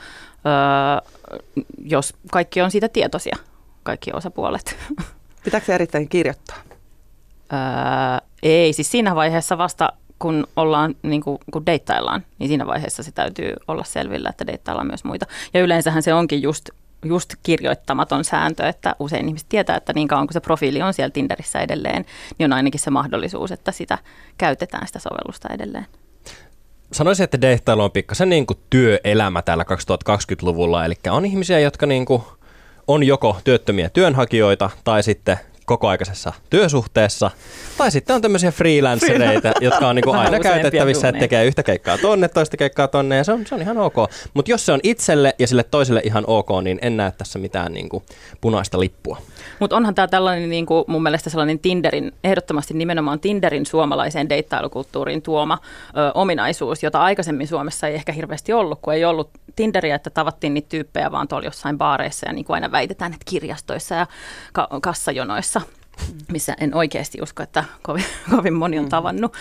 öö, 0.47 1.65
jos 1.85 2.15
kaikki 2.31 2.63
on 2.63 2.71
siitä 2.71 2.89
tietoisia, 2.89 3.37
kaikki 3.83 4.11
osapuolet. 4.13 4.77
Pitääkö 5.45 5.67
se 5.67 5.75
erittäin 5.75 6.09
kirjoittaa? 6.09 6.57
Öö, 7.53 8.29
ei, 8.45 8.73
siis 8.73 8.91
siinä 8.91 9.15
vaiheessa 9.15 9.59
vasta 9.59 9.93
kun 10.19 10.47
ollaan, 10.57 10.95
niin 11.03 11.23
kuin, 11.23 11.39
kun 11.53 11.67
deittaillaan, 11.67 12.25
niin 12.39 12.49
siinä 12.49 12.67
vaiheessa 12.67 13.03
se 13.03 13.13
täytyy 13.13 13.53
olla 13.69 13.85
selvillä, 13.85 14.29
että 14.29 14.47
deittaillaan 14.47 14.87
myös 14.87 15.05
muita. 15.05 15.27
Ja 15.55 15.61
yleensähän 15.61 16.03
se 16.03 16.15
onkin 16.15 16.43
just, 16.43 16.69
just 17.05 17.35
kirjoittamaton 17.43 18.25
sääntö, 18.25 18.69
että 18.69 18.97
usein 18.99 19.29
ihmiset 19.29 19.49
tietää, 19.49 19.77
että 19.77 19.93
niin 19.93 20.09
kauan 20.09 20.27
kuin 20.27 20.33
se 20.35 20.41
profiili 20.41 20.83
on 20.83 20.95
siellä 20.95 21.11
Tinderissä 21.11 21.61
edelleen, 21.61 22.05
niin 22.39 22.45
on 22.45 22.53
ainakin 22.53 22.81
se 22.81 22.91
mahdollisuus, 22.91 23.53
että 23.53 23.73
sitä 23.73 23.99
käytetään 24.39 24.87
sitä 24.87 24.99
sovellusta 24.99 25.49
edelleen. 25.55 25.87
Sanoisin, 26.93 27.25
että 27.25 27.41
deittailu 27.41 27.83
on 27.83 27.91
pikkasen 27.91 28.29
niin 28.29 28.47
kuin 28.47 28.59
työelämä 28.71 29.43
täällä 29.43 29.65
2020-luvulla, 29.65 30.85
eli 30.85 30.95
on 31.11 31.25
ihmisiä, 31.25 31.61
jotka 31.61 31.87
niin 31.87 32.07
kuin 32.07 32.23
on 32.87 33.03
joko 33.03 33.37
työttömiä 33.45 33.91
työnhakijoita 33.91 34.71
tai 34.85 35.03
sitten 35.03 35.39
kokoaikaisessa 35.65 36.33
työsuhteessa. 36.51 37.31
Tai 37.79 37.91
sitten 37.91 38.17
on 38.17 38.23
tämmöisiä 38.23 38.51
freelancereita, 38.51 39.53
jotka 39.61 39.89
on 39.89 39.97
niinku 39.97 40.11
aina 40.11 40.41
käytettävissä, 40.41 41.09
että 41.09 41.19
tekee 41.19 41.45
yhtä 41.45 41.63
keikkaa 41.63 41.99
tonne, 41.99 42.29
toista 42.29 42.57
keikkaa 42.57 42.89
tonne, 42.89 43.17
ja 43.17 43.25
se 43.25 43.33
on, 43.33 43.47
se 43.47 43.55
on 43.55 43.63
ihan 43.63 43.79
ok. 43.79 43.95
Mutta 44.35 44.51
jos 44.51 44.67
se 44.67 44.73
on 44.73 44.81
itselle 44.83 45.35
ja 45.39 45.47
sille 45.47 45.63
toiselle 45.63 46.01
ihan 46.05 46.25
ok, 46.27 46.49
niin 46.63 46.79
en 46.83 46.97
näe 46.97 47.13
tässä 47.19 47.39
mitään 47.39 47.73
niinku 47.73 48.03
punaista 48.41 48.81
lippua. 48.81 49.19
Mutta 49.61 49.77
onhan 49.77 49.95
tämä 49.95 50.09
tällainen 50.09 50.51
niin 50.51 50.67
kuin 50.67 50.85
mun 50.87 51.03
mielestä 51.03 51.31
sellainen 51.31 51.59
Tinderin, 51.59 52.13
ehdottomasti 52.25 52.75
nimenomaan 52.75 53.21
Tinderin 53.21 53.67
suomalaiseen 53.67 54.29
deittailukulttuuriin 54.29 55.23
tuoma 55.23 55.59
ö, 55.89 56.13
ominaisuus, 56.15 56.83
jota 56.83 57.03
aikaisemmin 57.03 57.49
Suomessa 57.49 57.89
ei 57.89 57.95
ehkä 57.95 58.13
hirveästi 58.13 58.53
ollut, 58.53 58.79
kun 58.83 58.95
ei 58.95 59.05
ollut 59.05 59.31
Tinderiä, 59.57 59.95
että 59.95 60.11
tavattiin 60.11 60.55
niitä 60.55 60.69
tyyppejä 60.69 61.13
vaan 61.13 61.29
tuolla 61.29 61.45
jossain 61.45 61.79
baareissa 61.79 62.27
ja 62.29 62.33
niin 62.33 62.45
kuin 62.45 62.55
aina 62.55 62.73
väitetään, 62.73 63.13
että 63.13 63.25
kirjastoissa 63.31 63.95
ja 63.95 64.07
ka- 64.53 64.69
kassajonoissa 64.83 65.54
missä 66.33 66.57
en 66.61 66.75
oikeasti 66.75 67.19
usko, 67.23 67.43
että 67.43 67.65
kovin, 67.83 68.05
kovin 68.37 68.55
moni 68.55 68.79
on 68.79 68.85
mm. 68.85 68.89
tavannut, 68.89 69.37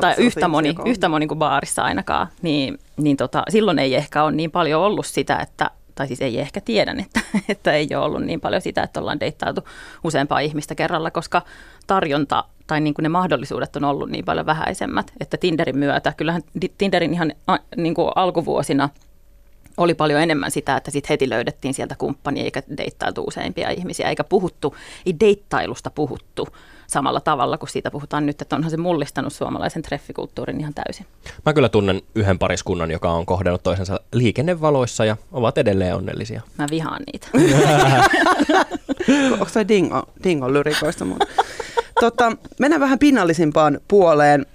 tai 0.00 0.14
yhtä 0.18 0.48
moni, 0.48 0.74
yhtä 0.84 1.08
moni 1.08 1.26
kuin 1.26 1.38
baarissa 1.38 1.82
ainakaan, 1.82 2.26
niin, 2.42 2.78
niin 2.96 3.16
tota, 3.16 3.42
silloin 3.48 3.78
ei 3.78 3.94
ehkä 3.94 4.24
ole 4.24 4.32
niin 4.32 4.50
paljon 4.50 4.82
ollut 4.82 5.06
sitä, 5.06 5.36
että 5.36 5.70
tai 5.94 6.06
siis 6.06 6.20
ei 6.20 6.40
ehkä 6.40 6.60
tiedän, 6.60 7.00
että, 7.00 7.20
että 7.48 7.72
ei 7.72 7.88
ole 7.94 8.04
ollut 8.04 8.22
niin 8.22 8.40
paljon 8.40 8.62
sitä, 8.62 8.82
että 8.82 9.00
ollaan 9.00 9.20
deittailtu 9.20 9.60
useampaa 10.04 10.40
ihmistä 10.40 10.74
kerralla, 10.74 11.10
koska 11.10 11.42
tarjonta 11.86 12.44
tai 12.66 12.80
niin 12.80 12.94
kuin 12.94 13.02
ne 13.02 13.08
mahdollisuudet 13.08 13.76
on 13.76 13.84
ollut 13.84 14.10
niin 14.10 14.24
paljon 14.24 14.46
vähäisemmät, 14.46 15.12
että 15.20 15.36
Tinderin 15.36 15.78
myötä, 15.78 16.12
kyllähän 16.16 16.42
Tinderin 16.78 17.14
ihan 17.14 17.32
niin 17.76 17.94
kuin 17.94 18.12
alkuvuosina 18.14 18.88
oli 19.76 19.94
paljon 19.94 20.22
enemmän 20.22 20.50
sitä, 20.50 20.76
että 20.76 20.90
sitten 20.90 21.08
heti 21.08 21.28
löydettiin 21.28 21.74
sieltä 21.74 21.94
kumppani 21.98 22.40
eikä 22.40 22.62
deittailtu 22.76 23.24
useimpia 23.24 23.70
ihmisiä, 23.70 24.08
eikä 24.08 24.24
puhuttu, 24.24 24.76
ei 25.06 25.20
deittailusta 25.20 25.90
puhuttu 25.90 26.48
samalla 26.86 27.20
tavalla 27.20 27.58
kuin 27.58 27.70
siitä 27.70 27.90
puhutaan 27.90 28.26
nyt, 28.26 28.42
että 28.42 28.56
onhan 28.56 28.70
se 28.70 28.76
mullistanut 28.76 29.32
suomalaisen 29.32 29.82
treffikulttuurin 29.82 30.60
ihan 30.60 30.74
täysin. 30.74 31.06
Mä 31.46 31.52
kyllä 31.52 31.68
tunnen 31.68 32.02
yhden 32.14 32.38
pariskunnan, 32.38 32.90
joka 32.90 33.12
on 33.12 33.26
kohdannut 33.26 33.62
toisensa 33.62 34.00
liikennevaloissa 34.12 35.04
ja 35.04 35.16
ovat 35.32 35.58
edelleen 35.58 35.96
onnellisia. 35.96 36.42
Mä 36.58 36.66
vihaan 36.70 37.02
niitä. 37.12 37.28
Onko 39.32 39.48
se 39.48 39.68
dingo, 39.68 40.02
dingo 40.24 40.52
lyrikoista 40.52 41.04
muuta? 41.04 41.26
Tota, 42.00 42.32
mennään 42.58 42.80
vähän 42.80 42.98
pinnallisimpaan 42.98 43.80
puoleen. 43.88 44.46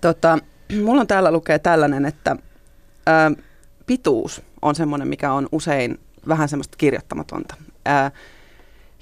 Tota, 0.00 0.38
mulla 0.82 1.00
on 1.00 1.06
täällä 1.06 1.30
lukee 1.30 1.58
tällainen, 1.58 2.06
että 2.06 2.36
ää, 3.06 3.30
pituus 3.86 4.42
on 4.62 4.74
semmoinen, 4.74 5.08
mikä 5.08 5.32
on 5.32 5.48
usein 5.52 6.00
vähän 6.28 6.48
semmoista 6.48 6.76
kirjoittamatonta. 6.76 7.54
Ää, 7.84 8.10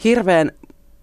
hirveän 0.04 0.52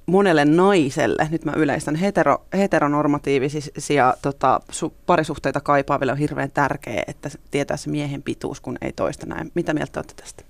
monelle 0.06 0.46
naiselle, 0.46 1.28
nyt 1.32 1.46
mä 1.46 1.54
yleistän, 1.56 1.96
hetero, 1.96 2.46
heteronormatiivisia 2.58 4.14
tota, 4.22 4.60
su, 4.70 4.94
parisuhteita 5.06 5.62
kaipaaville 5.62 6.12
on 6.12 6.18
hirveän 6.18 6.52
tärkeää, 6.52 7.04
että 7.08 7.30
tietää 7.52 7.78
se 7.78 7.90
miehen 7.90 8.24
pituus, 8.24 8.62
kun 8.62 8.78
ei 8.82 8.92
toista 8.94 9.26
näin. 9.26 9.52
Mitä 9.54 9.74
mieltä 9.74 10.00
olette 10.00 10.14
tästä? 10.14 10.44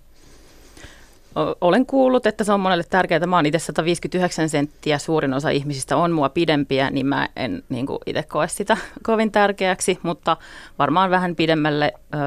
Olen 1.61 1.85
kuullut, 1.85 2.25
että 2.25 2.43
se 2.43 2.53
on 2.53 2.59
monelle 2.59 2.83
tärkeää. 2.89 3.27
Mä 3.27 3.35
oon 3.35 3.45
itse 3.45 3.59
159 3.59 4.49
senttiä, 4.49 4.97
suurin 4.97 5.33
osa 5.33 5.49
ihmisistä 5.49 5.97
on 5.97 6.11
mua 6.11 6.29
pidempiä, 6.29 6.89
niin 6.89 7.05
mä 7.05 7.29
en 7.35 7.63
niin 7.69 7.85
itse 8.05 8.23
koe 8.23 8.47
sitä 8.47 8.77
kovin 9.03 9.31
tärkeäksi, 9.31 9.99
mutta 10.03 10.37
varmaan 10.79 11.09
vähän 11.09 11.35
pidemmälle 11.35 11.93
ö, 11.95 12.17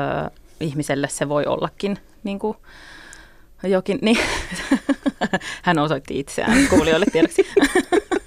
ihmiselle 0.61 1.09
se 1.09 1.29
voi 1.29 1.47
ollakin 1.47 1.99
niin 2.25 2.39
kuin, 2.39 2.57
jokin, 3.63 3.99
niin 4.03 4.19
hän 5.63 5.79
osoitti 5.79 6.19
itseään 6.19 6.69
kuulijoille 6.69 7.07
tiedoksi. 7.13 7.47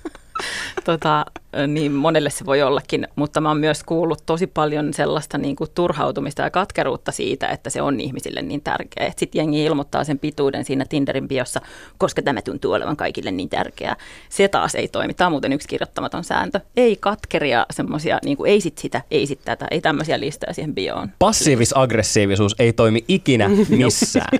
tota, 0.83 1.25
niin 1.67 1.91
monelle 1.91 2.29
se 2.29 2.45
voi 2.45 2.61
ollakin, 2.61 3.07
mutta 3.15 3.41
mä 3.41 3.49
oon 3.49 3.57
myös 3.57 3.83
kuullut 3.83 4.23
tosi 4.25 4.47
paljon 4.47 4.93
sellaista 4.93 5.37
niin 5.37 5.55
kuin 5.55 5.69
turhautumista 5.75 6.41
ja 6.41 6.49
katkeruutta 6.49 7.11
siitä, 7.11 7.47
että 7.47 7.69
se 7.69 7.81
on 7.81 7.99
ihmisille 7.99 8.41
niin 8.41 8.61
tärkeä. 8.61 9.13
Sitten 9.17 9.39
jengi 9.39 9.63
ilmoittaa 9.63 10.03
sen 10.03 10.19
pituuden 10.19 10.65
siinä 10.65 10.85
Tinderin 10.89 11.27
biossa, 11.27 11.61
koska 11.97 12.21
tämä 12.21 12.41
tuntuu 12.41 12.71
olevan 12.71 12.97
kaikille 12.97 13.31
niin 13.31 13.49
tärkeää. 13.49 13.95
Se 14.29 14.47
taas 14.47 14.75
ei 14.75 14.87
toimi. 14.87 15.13
Tämä 15.13 15.25
on 15.25 15.31
muuten 15.31 15.53
yksi 15.53 15.67
kirjoittamaton 15.67 16.23
sääntö. 16.23 16.59
Ei 16.77 16.95
katkeria 16.95 17.65
semmoisia, 17.71 18.19
niin 18.25 18.37
kuin 18.37 18.51
ei 18.51 18.61
sit 18.61 18.77
sitä, 18.77 19.01
ei 19.11 19.27
sit 19.27 19.39
tätä, 19.45 19.67
ei 19.71 19.81
tämmöisiä 19.81 20.19
listoja 20.19 20.53
siihen 20.53 20.75
bioon. 20.75 21.11
Passiivis-aggressiivisuus 21.19 22.55
ei 22.59 22.73
toimi 22.73 23.05
ikinä 23.07 23.49
missään. 23.69 24.39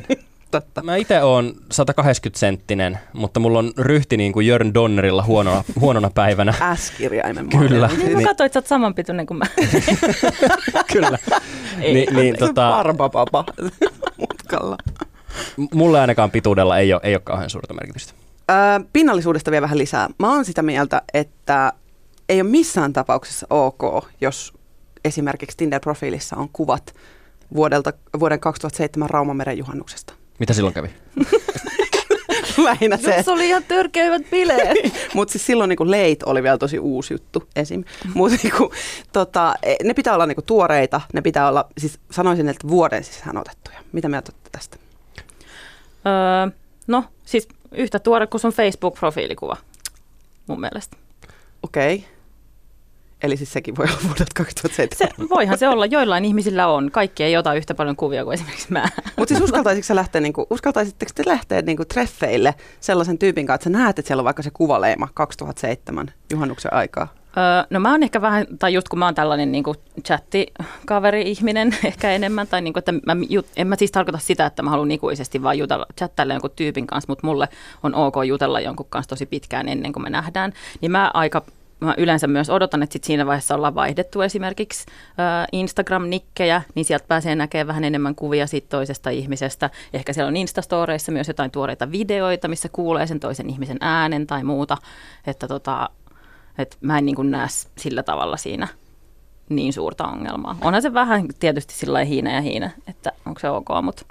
Totta. 0.52 0.84
Mä 0.84 0.96
itse 0.96 1.24
oon 1.24 1.54
180 1.72 2.40
senttinen, 2.40 3.00
mutta 3.14 3.40
mulla 3.40 3.60
on 3.60 3.72
ryhti 3.78 4.18
niin 4.18 4.34
kuin 4.34 4.48
Jörn 4.48 4.74
Donnerilla 4.74 5.24
huonona, 5.24 5.64
huonona 5.80 6.10
päivänä. 6.10 6.54
S-kirjaimen 6.76 7.50
Kyllä. 7.50 7.88
Niin, 7.98 8.18
niin. 8.18 8.28
katsoit, 8.28 8.46
että 8.46 8.54
sä 8.54 8.60
oot 8.60 8.68
samanpituinen 8.68 9.26
kuin 9.26 9.38
mä. 9.38 9.46
Kyllä. 10.94 11.18
Ei, 11.82 11.94
Ni, 11.94 12.06
niin, 12.12 12.38
tota, 12.38 12.72
Barbapapa 12.72 13.46
mutkalla. 14.18 14.78
Mulle 15.74 16.00
ainakaan 16.02 16.32
pituudella 16.32 16.78
ei 16.78 16.94
ole, 16.94 17.02
ei 17.04 17.16
ole 17.16 17.22
kauhean 17.24 17.50
suurta 17.50 17.74
merkitystä. 17.74 18.14
Öö, 18.52 18.58
pinnallisuudesta 18.94 19.52
vielä 19.52 19.62
vähän 19.62 19.78
lisää. 19.78 20.10
Mä 20.20 20.34
oon 20.34 20.46
sitä 20.46 20.62
mieltä, 20.62 21.02
että 21.14 21.74
ei 22.30 22.42
ole 22.42 22.50
missään 22.50 22.94
tapauksessa 22.94 23.48
ok, 23.50 24.06
jos 24.22 24.54
esimerkiksi 25.06 25.58
Tinder-profiilissa 25.58 26.38
on 26.38 26.50
kuvat 26.54 26.96
vuodelta, 27.56 27.94
vuoden 28.20 28.40
2007 28.40 29.10
Raumameren 29.10 29.58
juhannuksesta. 29.58 30.14
Mitä 30.40 30.54
silloin 30.54 30.74
kävi? 30.74 30.90
Lähinnä 32.64 32.98
se. 32.98 33.24
Se 33.24 33.32
oli 33.32 33.48
ihan 33.48 33.64
törkeimmät 33.64 34.30
bileet. 34.32 34.78
Mutta 35.14 35.32
siis 35.32 35.46
silloin 35.46 35.70
niinku 35.70 35.92
leit 35.92 36.24
oli 36.24 36.44
vielä 36.44 36.58
tosi 36.58 36.80
uusi 36.80 37.14
juttu 37.14 37.44
esim. 37.56 37.84
Mutta 38.14 38.38
niinku, 38.44 38.72
tota, 39.14 39.56
e, 39.64 39.76
ne 39.84 39.94
pitää 39.94 40.14
olla 40.14 40.26
niinku 40.26 40.42
tuoreita, 40.42 41.02
ne 41.14 41.22
pitää 41.22 41.48
olla, 41.48 41.70
siis 41.78 42.00
sanoisin, 42.12 42.50
että 42.50 42.68
vuoden 42.68 43.04
sisään 43.04 43.38
otettuja. 43.38 43.80
Mitä 43.92 44.10
mieltä 44.10 44.32
olette 44.34 44.50
tästä? 44.52 44.78
Öö, 46.06 46.58
no, 46.88 47.04
siis 47.26 47.48
yhtä 47.72 48.00
tuore 48.00 48.28
kuin 48.28 48.42
sun 48.42 48.54
Facebook-profiilikuva, 48.54 49.58
mun 50.48 50.60
mielestä. 50.60 50.98
Okei. 51.64 51.96
Okay. 51.96 52.17
Eli 53.24 53.38
siis 53.38 53.54
sekin 53.54 53.76
voi 53.78 53.86
olla 53.86 54.00
vuodelta 54.04 54.32
2007. 54.36 54.88
Se, 54.98 55.30
voihan 55.30 55.58
se 55.58 55.70
olla, 55.70 55.86
joillain 55.86 56.26
ihmisillä 56.26 56.68
on. 56.68 56.92
Kaikki 56.92 57.24
ei 57.24 57.38
ota 57.38 57.54
yhtä 57.54 57.74
paljon 57.76 57.96
kuvia 57.96 58.24
kuin 58.24 58.34
esimerkiksi 58.34 58.72
mä. 58.72 58.86
Mutta 59.18 59.36
siis 59.36 59.44
uskaltaisitko 59.44 59.96
lähteä, 59.96 60.22
niinku, 60.22 60.48
uskaltaisitteko 60.50 61.12
te 61.16 61.24
lähteä 61.26 61.62
niinku 61.62 61.86
treffeille 61.86 62.56
sellaisen 62.80 63.18
tyypin 63.18 63.46
kanssa, 63.46 63.70
että 63.70 63.78
sä 63.78 63.84
näet, 63.84 64.00
että 64.00 64.08
siellä 64.08 64.22
on 64.22 64.26
vaikka 64.26 64.44
se 64.44 64.52
kuvaleima 64.54 65.08
2007 65.14 66.12
juhannuksen 66.32 66.74
aikaa? 66.74 67.08
Öö, 67.38 67.68
no 67.70 67.80
mä 67.80 67.92
oon 67.92 68.04
ehkä 68.04 68.22
vähän, 68.22 68.46
tai 68.60 68.74
just 68.74 68.90
kun 68.90 69.00
mä 69.00 69.06
oon 69.06 69.16
tällainen 69.16 69.52
niin 69.52 69.64
chattikaveri-ihminen 70.04 71.76
ehkä 71.84 72.12
enemmän, 72.12 72.48
tai 72.48 72.62
niin 72.62 72.74
kuin, 72.74 72.82
että 72.82 72.92
mä, 72.92 73.16
jut, 73.30 73.46
en 73.56 73.68
mä 73.68 73.76
siis 73.76 73.92
tarkoita 73.92 74.20
sitä, 74.20 74.46
että 74.46 74.64
mä 74.64 74.70
haluan 74.70 74.92
ikuisesti 74.92 75.44
vaan 75.44 75.58
jutella, 75.58 75.86
chattailla 75.98 76.34
jonkun 76.34 76.52
tyypin 76.56 76.88
kanssa, 76.88 77.12
mutta 77.12 77.28
mulle 77.28 77.50
on 77.84 77.96
ok 77.96 78.16
jutella 78.26 78.60
jonkun 78.60 78.86
kanssa 78.90 79.10
tosi 79.10 79.26
pitkään 79.26 79.70
ennen 79.70 79.94
kuin 79.94 80.04
me 80.04 80.10
nähdään, 80.10 80.54
niin 80.82 80.92
mä 80.92 81.12
aika 81.14 81.42
mä 81.80 81.96
yleensä 81.98 82.28
myös 82.28 82.50
odotan, 82.50 82.84
että 82.84 82.94
sit 82.94 83.04
siinä 83.04 83.26
vaiheessa 83.26 83.56
ollaan 83.56 83.76
vaihdettu 83.76 84.22
esimerkiksi 84.22 84.86
Instagram-nikkejä, 85.52 86.62
niin 86.76 86.86
sieltä 86.86 87.06
pääsee 87.08 87.36
näkemään 87.36 87.68
vähän 87.68 87.84
enemmän 87.84 88.16
kuvia 88.16 88.48
siitä 88.48 88.68
toisesta 88.70 89.10
ihmisestä. 89.10 89.70
Ehkä 89.94 90.14
siellä 90.14 90.28
on 90.28 90.38
Instastoreissa 90.38 91.12
myös 91.12 91.28
jotain 91.28 91.52
tuoreita 91.52 91.92
videoita, 91.92 92.48
missä 92.48 92.70
kuulee 92.70 93.08
sen 93.08 93.20
toisen 93.20 93.50
ihmisen 93.50 93.78
äänen 93.82 94.28
tai 94.28 94.44
muuta. 94.44 94.78
Että 95.28 95.48
tota, 95.48 95.90
et 96.58 96.78
mä 96.82 96.98
en 96.98 97.06
niin 97.06 97.32
näe 97.32 97.48
sillä 97.78 98.04
tavalla 98.04 98.38
siinä 98.38 98.68
niin 99.50 99.74
suurta 99.74 100.08
ongelmaa. 100.08 100.58
Onhan 100.62 100.82
se 100.82 100.94
vähän 100.94 101.28
tietysti 101.40 101.74
sillä 101.74 102.04
hiina 102.04 102.32
ja 102.32 102.42
hiina, 102.42 102.70
että 102.88 103.12
onko 103.26 103.40
se 103.40 103.50
ok, 103.50 103.68
mutta 103.82 104.06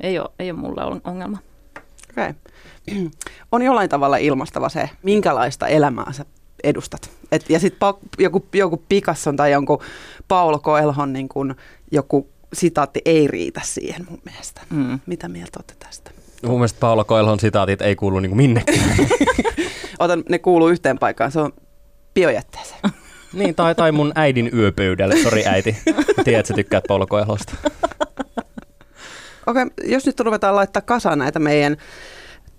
ei 0.00 0.18
ole, 0.18 0.30
ei 0.38 0.50
ole 0.50 0.60
mulle 0.60 1.00
ongelma. 1.04 1.38
Okei. 2.10 2.34
On 3.52 3.62
jollain 3.62 3.90
tavalla 3.90 4.16
ilmastava 4.16 4.68
se, 4.68 4.90
minkälaista 5.02 5.66
elämää 5.66 6.12
sä 6.12 6.24
edustat. 6.64 7.10
Et, 7.32 7.50
ja 7.50 7.60
sitten 7.60 7.88
joku, 8.18 8.46
joku 8.54 8.84
Picasson 8.88 9.36
tai 9.36 9.52
jonkun 9.52 9.78
Paulo 10.28 10.58
Coelhon 10.58 11.12
niin 11.12 11.28
kun 11.28 11.54
joku 11.92 12.28
sitaatti 12.52 13.00
ei 13.04 13.26
riitä 13.26 13.60
siihen 13.64 14.06
mun 14.10 14.20
mielestä. 14.24 14.60
Mm. 14.70 15.00
Mitä 15.06 15.28
mieltä 15.28 15.58
olette 15.58 15.74
tästä? 15.78 16.10
Mun 16.42 16.56
mielestä 16.56 16.80
Paula 16.80 17.04
Coelhon 17.04 17.40
sitaatit 17.40 17.82
ei 17.82 17.96
kuulu 17.96 18.20
niin 18.20 18.36
minnekään. 18.36 18.96
Otan, 19.98 20.24
ne 20.28 20.38
kuuluu 20.38 20.68
yhteen 20.68 20.98
paikkaan. 20.98 21.32
Se 21.32 21.40
on 21.40 21.52
biojätteeseen. 22.14 22.80
niin, 23.32 23.54
tai, 23.54 23.74
tai 23.74 23.92
mun 23.92 24.12
äidin 24.14 24.50
yöpöydälle. 24.54 25.16
Sori 25.16 25.46
äiti. 25.46 25.76
Tiedät, 26.24 26.40
että 26.40 26.48
sä 26.48 26.54
tykkäät 26.54 26.84
Paula 26.88 27.06
Coelhosta. 27.06 27.54
Okei, 29.46 29.62
okay, 29.62 29.66
jos 29.84 30.06
nyt 30.06 30.20
ruvetaan 30.20 30.56
laittaa 30.56 30.82
kasaan 30.82 31.18
näitä 31.18 31.38
meidän 31.38 31.76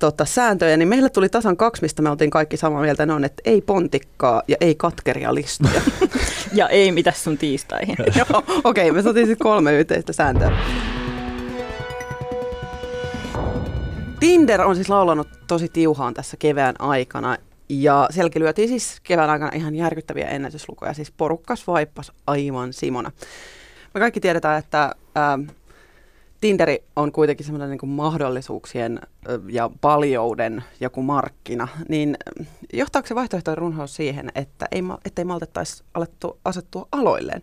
tota, 0.01 0.25
sääntöjä, 0.25 0.77
niin 0.77 0.88
meille 0.88 1.10
tuli 1.10 1.29
tasan 1.29 1.58
kaksi, 1.58 1.81
mistä 1.81 2.01
me 2.01 2.10
oltiin 2.10 2.29
kaikki 2.29 2.58
samaa 2.58 2.81
mieltä. 2.81 3.05
Ne 3.05 3.13
on, 3.13 3.24
että 3.24 3.41
ei 3.46 3.62
pontikkaa 3.62 4.43
ja 4.48 4.55
ei 4.62 4.75
katkeria 4.75 5.36
listoja. 5.36 5.81
ja 6.53 6.70
ei 6.70 6.91
mitä 6.91 7.12
sun 7.12 7.38
tiistaihin. 7.38 7.96
Joo, 8.17 8.43
okei, 8.63 8.89
okay, 8.89 8.91
me 8.91 9.01
saatiin 9.01 9.27
sitten 9.27 9.43
kolme 9.43 9.74
yhteistä 9.74 10.13
sääntöä. 10.13 10.51
Tinder 14.20 14.62
on 14.62 14.75
siis 14.75 14.89
laulanut 14.89 15.27
tosi 15.48 15.70
tiuhaan 15.74 16.13
tässä 16.13 16.38
kevään 16.38 16.75
aikana 16.79 17.38
ja 17.70 18.08
sielläkin 18.12 18.41
lyötiin 18.41 18.70
siis 18.70 18.98
kevään 19.03 19.29
aikana 19.29 19.51
ihan 19.55 19.75
järkyttäviä 19.75 20.27
ennätyslukuja. 20.27 20.93
Siis 20.93 21.12
porukkas 21.17 21.67
vaippas 21.67 22.12
aivan 22.27 22.74
Simona. 22.74 23.12
Me 23.93 24.00
kaikki 24.00 24.20
tiedetään, 24.20 24.60
että 24.60 24.96
ää, 25.15 25.39
Tinderi 26.42 26.84
on 26.96 27.12
kuitenkin 27.12 27.46
semmoinen 27.46 27.70
niin 27.70 27.80
kuin 27.80 27.90
mahdollisuuksien 27.90 29.00
ja 29.50 29.70
paljouden 29.82 30.64
joku 30.80 31.02
markkina, 31.02 31.68
niin 31.90 32.18
johtaako 32.74 33.08
se 33.08 33.16
vaihtoehtojen 33.16 33.58
runhaus 33.58 33.96
siihen, 33.96 34.32
että 34.36 34.68
ei, 34.72 34.82
ettei 35.06 35.26
maltettaisi 35.26 35.84
alettu 35.94 36.40
asettua 36.46 36.88
aloilleen? 36.92 37.42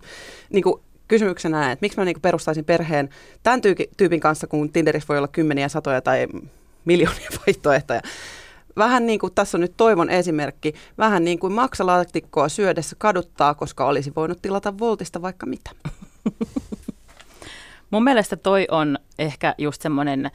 Niin 0.50 0.62
kuin 0.62 0.80
kysymyksenä, 1.08 1.72
että 1.72 1.84
miksi 1.84 1.98
mä 1.98 2.04
niin 2.04 2.20
perustaisin 2.22 2.64
perheen 2.64 3.08
tämän 3.42 3.60
tyypin 3.96 4.20
kanssa, 4.20 4.46
kun 4.46 4.72
Tinderissä 4.72 5.08
voi 5.08 5.18
olla 5.18 5.28
kymmeniä, 5.28 5.68
satoja 5.68 6.00
tai 6.00 6.26
miljoonia 6.84 7.28
vaihtoehtoja. 7.46 8.00
Vähän 8.76 9.06
niin 9.06 9.18
kuin 9.18 9.34
tässä 9.34 9.56
on 9.56 9.60
nyt 9.60 9.76
toivon 9.76 10.10
esimerkki, 10.10 10.74
vähän 10.98 11.24
niin 11.24 11.38
kuin 11.38 11.52
maksalaatikkoa 11.52 12.48
syödessä 12.48 12.96
kaduttaa, 12.98 13.54
koska 13.54 13.86
olisi 13.86 14.12
voinut 14.16 14.42
tilata 14.42 14.78
Voltista 14.78 15.22
vaikka 15.22 15.46
mitä. 15.46 15.70
Mun 17.90 18.04
mielestä 18.04 18.36
toi 18.36 18.66
on 18.70 18.98
ehkä 19.18 19.54
just 19.58 19.82
semmoinen 19.82 20.30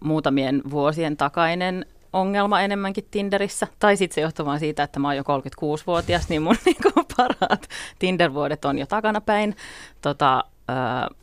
muutamien 0.00 0.62
vuosien 0.70 1.16
takainen 1.16 1.86
ongelma 2.12 2.60
enemmänkin 2.60 3.04
Tinderissä. 3.10 3.66
Tai 3.78 3.96
sitten 3.96 4.14
se 4.14 4.20
johtuu 4.20 4.46
vaan 4.46 4.58
siitä, 4.58 4.82
että 4.82 5.00
mä 5.00 5.08
oon 5.08 5.16
jo 5.16 5.22
36-vuotias, 5.22 6.28
niin 6.28 6.42
mun 6.42 6.56
niinku 6.66 6.92
parhaat 7.16 7.68
Tinder-vuodet 7.98 8.64
on 8.64 8.78
jo 8.78 8.86
takanapäin. 8.86 9.56
Tota, 10.02 10.44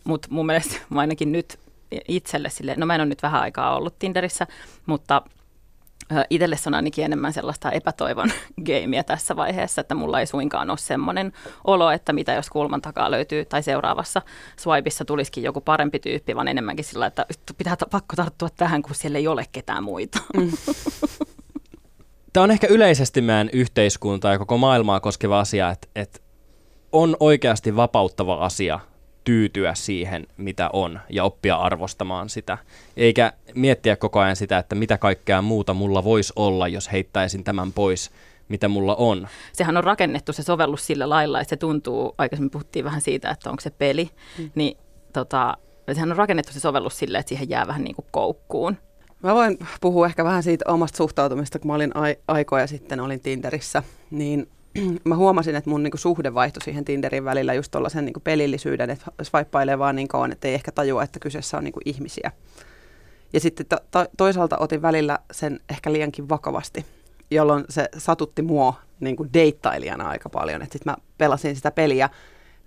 Mutta 0.03 0.27
mun 0.31 0.45
mielestä 0.45 0.75
mä 0.89 0.99
ainakin 0.99 1.31
nyt 1.31 1.59
itselle 2.07 2.49
sille, 2.49 2.75
no 2.77 2.85
mä 2.85 2.95
en 2.95 3.01
ole 3.01 3.09
nyt 3.09 3.23
vähän 3.23 3.41
aikaa 3.41 3.75
ollut 3.75 3.99
Tinderissä, 3.99 4.47
mutta 4.85 5.21
itselle 6.29 6.57
se 6.57 6.69
on 6.69 6.73
ainakin 6.73 7.05
enemmän 7.05 7.33
sellaista 7.33 7.71
epätoivon 7.71 8.31
gameia 8.67 9.03
tässä 9.03 9.35
vaiheessa, 9.35 9.81
että 9.81 9.95
mulla 9.95 10.19
ei 10.19 10.25
suinkaan 10.25 10.69
ole 10.69 10.77
semmoinen 10.77 11.33
olo, 11.63 11.91
että 11.91 12.13
mitä 12.13 12.33
jos 12.33 12.49
kulman 12.49 12.81
takaa 12.81 13.11
löytyy 13.11 13.45
tai 13.45 13.63
seuraavassa 13.63 14.21
swipeissa 14.59 15.05
tulisikin 15.05 15.43
joku 15.43 15.61
parempi 15.61 15.99
tyyppi, 15.99 16.35
vaan 16.35 16.47
enemmänkin 16.47 16.85
sillä, 16.85 17.05
että 17.05 17.25
pitää 17.57 17.77
pakko 17.91 18.15
tarttua 18.15 18.49
tähän, 18.57 18.81
kun 18.81 18.95
siellä 18.95 19.17
ei 19.17 19.27
ole 19.27 19.45
ketään 19.51 19.83
muita. 19.83 20.19
Mm. 20.37 20.51
Tämä 22.33 22.43
on 22.43 22.51
ehkä 22.51 22.67
yleisesti 22.67 23.21
meidän 23.21 23.49
yhteiskuntaa 23.53 24.31
ja 24.31 24.39
koko 24.39 24.57
maailmaa 24.57 24.99
koskeva 24.99 25.39
asia, 25.39 25.69
että, 25.69 25.87
että 25.95 26.19
on 26.91 27.17
oikeasti 27.19 27.75
vapauttava 27.75 28.35
asia 28.35 28.79
tyytyä 29.27 29.75
siihen, 29.75 30.27
mitä 30.37 30.69
on 30.73 30.99
ja 31.09 31.23
oppia 31.23 31.55
arvostamaan 31.55 32.29
sitä. 32.29 32.57
Eikä 32.97 33.33
miettiä 33.55 33.95
koko 33.95 34.19
ajan 34.19 34.35
sitä, 34.35 34.57
että 34.57 34.75
mitä 34.75 34.97
kaikkea 34.97 35.41
muuta 35.41 35.73
mulla 35.73 36.03
voisi 36.03 36.33
olla, 36.35 36.67
jos 36.67 36.91
heittäisin 36.91 37.43
tämän 37.43 37.73
pois, 37.73 38.11
mitä 38.49 38.67
mulla 38.67 38.95
on. 38.95 39.27
Sehän 39.53 39.77
on 39.77 39.83
rakennettu 39.83 40.33
se 40.33 40.43
sovellus 40.43 40.87
sillä 40.87 41.09
lailla, 41.09 41.41
että 41.41 41.49
se 41.49 41.55
tuntuu, 41.55 42.15
aikaisemmin 42.17 42.51
puhuttiin 42.51 42.85
vähän 42.85 43.01
siitä, 43.01 43.29
että 43.29 43.49
onko 43.49 43.61
se 43.61 43.69
peli, 43.69 44.09
mm. 44.37 44.51
niin 44.55 44.77
tota, 45.13 45.57
sehän 45.93 46.11
on 46.11 46.17
rakennettu 46.17 46.53
se 46.53 46.59
sovellus 46.59 46.99
sille, 46.99 47.17
että 47.17 47.29
siihen 47.29 47.49
jää 47.49 47.67
vähän 47.67 47.83
niin 47.83 47.95
kuin 47.95 48.05
koukkuun. 48.11 48.77
Mä 49.23 49.35
voin 49.35 49.57
puhua 49.81 50.05
ehkä 50.05 50.23
vähän 50.23 50.43
siitä 50.43 50.65
omasta 50.67 50.97
suhtautumista, 50.97 51.59
kun 51.59 51.67
mä 51.67 51.75
olin 51.75 51.95
ai- 51.95 52.17
aikoja 52.27 52.67
sitten, 52.67 52.99
olin 52.99 53.19
Tinderissä, 53.19 53.83
niin 54.11 54.49
mä 55.03 55.15
huomasin, 55.15 55.55
että 55.55 55.69
mun 55.69 55.83
niinku 55.83 55.97
suhde 55.97 56.33
vaihtui 56.33 56.63
siihen 56.63 56.85
Tinderin 56.85 57.25
välillä 57.25 57.53
just 57.53 57.71
tuollaisen 57.71 58.05
niinku 58.05 58.19
pelillisyyden, 58.19 58.89
että 58.89 59.11
swipeilee 59.21 59.79
vaan 59.79 59.95
niin 59.95 60.07
kauan, 60.07 60.31
että 60.31 60.47
ei 60.47 60.53
ehkä 60.53 60.71
tajua, 60.71 61.03
että 61.03 61.19
kyseessä 61.19 61.57
on 61.57 61.63
niinku 61.63 61.79
ihmisiä. 61.85 62.31
Ja 63.33 63.39
sitten 63.39 63.65
to- 63.65 63.85
to- 63.91 64.07
toisaalta 64.17 64.57
otin 64.57 64.81
välillä 64.81 65.19
sen 65.31 65.59
ehkä 65.69 65.93
liiankin 65.93 66.29
vakavasti, 66.29 66.85
jolloin 67.31 67.65
se 67.69 67.89
satutti 67.97 68.41
mua 68.41 68.73
niinku 68.99 69.27
deittailijana 69.33 70.09
aika 70.09 70.29
paljon. 70.29 70.61
Että 70.61 70.73
sitten 70.73 70.91
mä 70.91 70.97
pelasin 71.17 71.55
sitä 71.55 71.71
peliä 71.71 72.09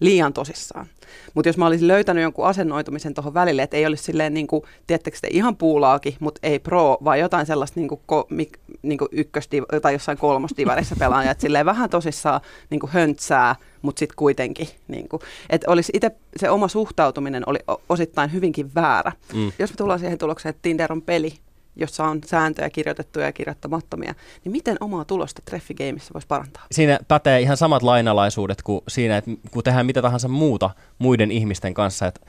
liian 0.00 0.32
tosissaan. 0.32 0.86
Mutta 1.34 1.48
jos 1.48 1.56
mä 1.56 1.66
olisin 1.66 1.88
löytänyt 1.88 2.22
jonkun 2.22 2.46
asennoitumisen 2.46 3.14
tuohon 3.14 3.34
välille, 3.34 3.62
että 3.62 3.76
ei 3.76 3.86
olisi 3.86 4.02
silleen, 4.02 4.34
niin 4.34 4.46
kuin, 4.46 4.62
tiedättekö 4.86 5.18
te, 5.20 5.28
ihan 5.30 5.56
puulaakin, 5.56 6.16
mutta 6.20 6.40
ei 6.42 6.58
pro, 6.58 6.98
vaan 7.04 7.20
jotain 7.20 7.46
sellaista 7.46 7.80
niin 7.80 7.88
kuin, 7.88 8.00
ko, 8.06 8.26
mik, 8.30 8.58
niin 8.82 8.98
kuin 8.98 9.08
ykkösdiv- 9.12 9.80
tai 9.80 9.92
jossain 9.92 10.18
kolmosdivarissa 10.18 10.96
pelaajat, 10.98 11.30
että 11.30 11.42
silleen 11.42 11.66
vähän 11.66 11.90
tosissaan 11.90 12.40
niin 12.70 12.80
kuin 12.80 12.90
höntsää, 12.90 13.56
mutta 13.82 13.98
sitten 13.98 14.16
kuitenkin. 14.16 14.68
Niin 14.88 15.08
kuin, 15.08 15.22
että 15.50 15.70
olisi 15.70 15.92
itse 15.94 16.10
se 16.36 16.50
oma 16.50 16.68
suhtautuminen 16.68 17.42
oli 17.46 17.58
osittain 17.88 18.32
hyvinkin 18.32 18.74
väärä. 18.74 19.12
Mm. 19.34 19.52
Jos 19.58 19.70
me 19.70 19.76
tullaan 19.76 19.98
siihen 19.98 20.18
tulokseen, 20.18 20.50
että 20.50 20.62
Tinder 20.62 20.92
on 20.92 21.02
peli, 21.02 21.34
jossa 21.80 22.04
on 22.04 22.20
sääntöjä 22.26 22.70
kirjoitettuja 22.70 23.26
ja 23.26 23.32
kirjoittamattomia, 23.32 24.14
niin 24.44 24.52
miten 24.52 24.76
omaa 24.80 25.04
tulosta 25.04 25.42
treffigameissa 25.44 26.14
voisi 26.14 26.28
parantaa? 26.28 26.66
Siinä 26.72 26.98
pätee 27.08 27.40
ihan 27.40 27.56
samat 27.56 27.82
lainalaisuudet 27.82 28.62
kuin 28.62 28.80
siinä, 28.88 29.16
että 29.16 29.30
kun 29.50 29.64
tehdään 29.64 29.86
mitä 29.86 30.02
tahansa 30.02 30.28
muuta 30.28 30.70
muiden 30.98 31.30
ihmisten 31.30 31.74
kanssa, 31.74 32.06
että 32.06 32.20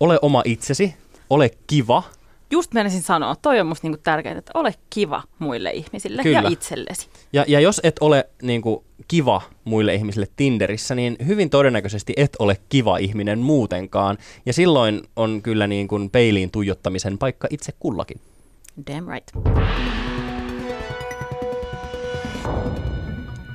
ole 0.00 0.18
oma 0.22 0.42
itsesi, 0.44 0.94
ole 1.30 1.50
kiva– 1.66 2.02
just 2.50 2.74
menisin 2.74 3.02
sanoa, 3.02 3.36
toi 3.36 3.60
on 3.60 3.66
musta 3.66 3.86
niinku 3.86 4.00
tärkeää, 4.02 4.38
että 4.38 4.52
ole 4.54 4.74
kiva 4.90 5.22
muille 5.38 5.70
ihmisille 5.70 6.22
Kyllä. 6.22 6.40
ja 6.40 6.48
itsellesi. 6.48 7.08
Ja, 7.32 7.44
ja 7.48 7.60
jos 7.60 7.80
et 7.84 7.96
ole 8.00 8.28
niinku 8.42 8.84
kiva 9.08 9.42
muille 9.64 9.94
ihmisille 9.94 10.26
Tinderissä, 10.36 10.94
niin 10.94 11.16
hyvin 11.26 11.50
todennäköisesti 11.50 12.12
et 12.16 12.36
ole 12.38 12.56
kiva 12.68 12.98
ihminen 12.98 13.38
muutenkaan. 13.38 14.18
Ja 14.46 14.52
silloin 14.52 15.02
on 15.16 15.42
kyllä 15.42 15.66
niin 15.66 15.88
kuin 15.88 16.10
peiliin 16.10 16.50
tuijottamisen 16.50 17.18
paikka 17.18 17.48
itse 17.50 17.72
kullakin. 17.78 18.20
Damn 18.86 19.08
right. 19.08 19.30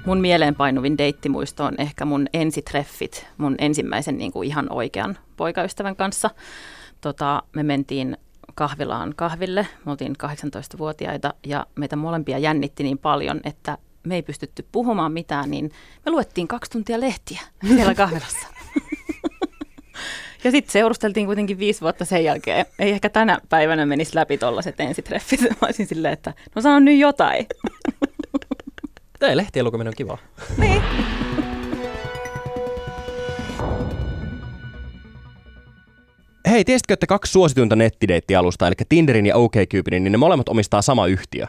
Mun 0.06 0.22
mieleenpainuvin 0.22 0.98
deittimuisto 0.98 1.64
on 1.64 1.76
ehkä 1.78 2.06
mun 2.06 2.28
ensitreffit, 2.34 3.28
mun 3.38 3.56
ensimmäisen 3.60 4.18
niin 4.18 4.32
kuin 4.32 4.48
ihan 4.48 4.72
oikean 4.72 5.18
poikaystävän 5.38 5.96
kanssa. 5.96 6.30
Tota, 7.02 7.44
me 7.56 7.64
mentiin 7.64 8.18
kahvilaan 8.56 9.14
kahville. 9.16 9.68
Me 9.86 9.92
oltiin 9.92 10.14
18-vuotiaita 10.24 11.34
ja 11.46 11.68
meitä 11.76 11.96
molempia 11.96 12.38
jännitti 12.38 12.84
niin 12.84 12.98
paljon, 12.98 13.42
että 13.44 13.78
me 14.04 14.16
ei 14.16 14.22
pystytty 14.22 14.68
puhumaan 14.72 15.12
mitään, 15.12 15.52
niin 15.52 15.72
me 16.06 16.12
luettiin 16.12 16.48
kaksi 16.48 16.72
tuntia 16.72 17.00
lehtiä 17.00 17.42
siellä 17.68 17.96
kahvilassa. 18.04 18.48
ja 20.44 20.52
sitten 20.52 20.72
seurusteltiin 20.72 21.26
kuitenkin 21.26 21.60
viisi 21.60 21.82
vuotta 21.82 22.06
sen 22.06 22.24
jälkeen. 22.24 22.66
Ei 22.80 22.92
ehkä 22.92 23.10
tänä 23.10 23.40
päivänä 23.50 23.86
menisi 23.86 24.16
läpi 24.16 24.38
tollaset 24.38 24.80
ensitreffit. 24.80 25.42
Mä 25.50 25.50
olisin 25.62 25.88
silleen, 25.88 26.14
että 26.14 26.34
no 26.56 26.62
sano 26.62 26.80
nyt 26.80 27.00
jotain. 27.00 27.46
Tämä 29.20 29.38
lehtien 29.38 29.66
lukeminen 29.66 29.92
on 29.92 29.94
kiva. 29.98 30.18
niin. 30.58 30.82
Hei, 36.50 36.66
tiesitkö, 36.66 36.94
että 36.94 37.08
kaksi 37.08 37.32
suosituinta 37.32 37.76
nettideittialusta, 37.76 38.68
eli 38.68 38.76
Tinderin 38.90 39.26
ja 39.26 39.36
OkCupidin, 39.36 40.04
niin 40.04 40.12
ne 40.12 40.18
molemmat 40.18 40.50
omistaa 40.50 40.82
sama 40.82 41.08
yhtiö? 41.08 41.48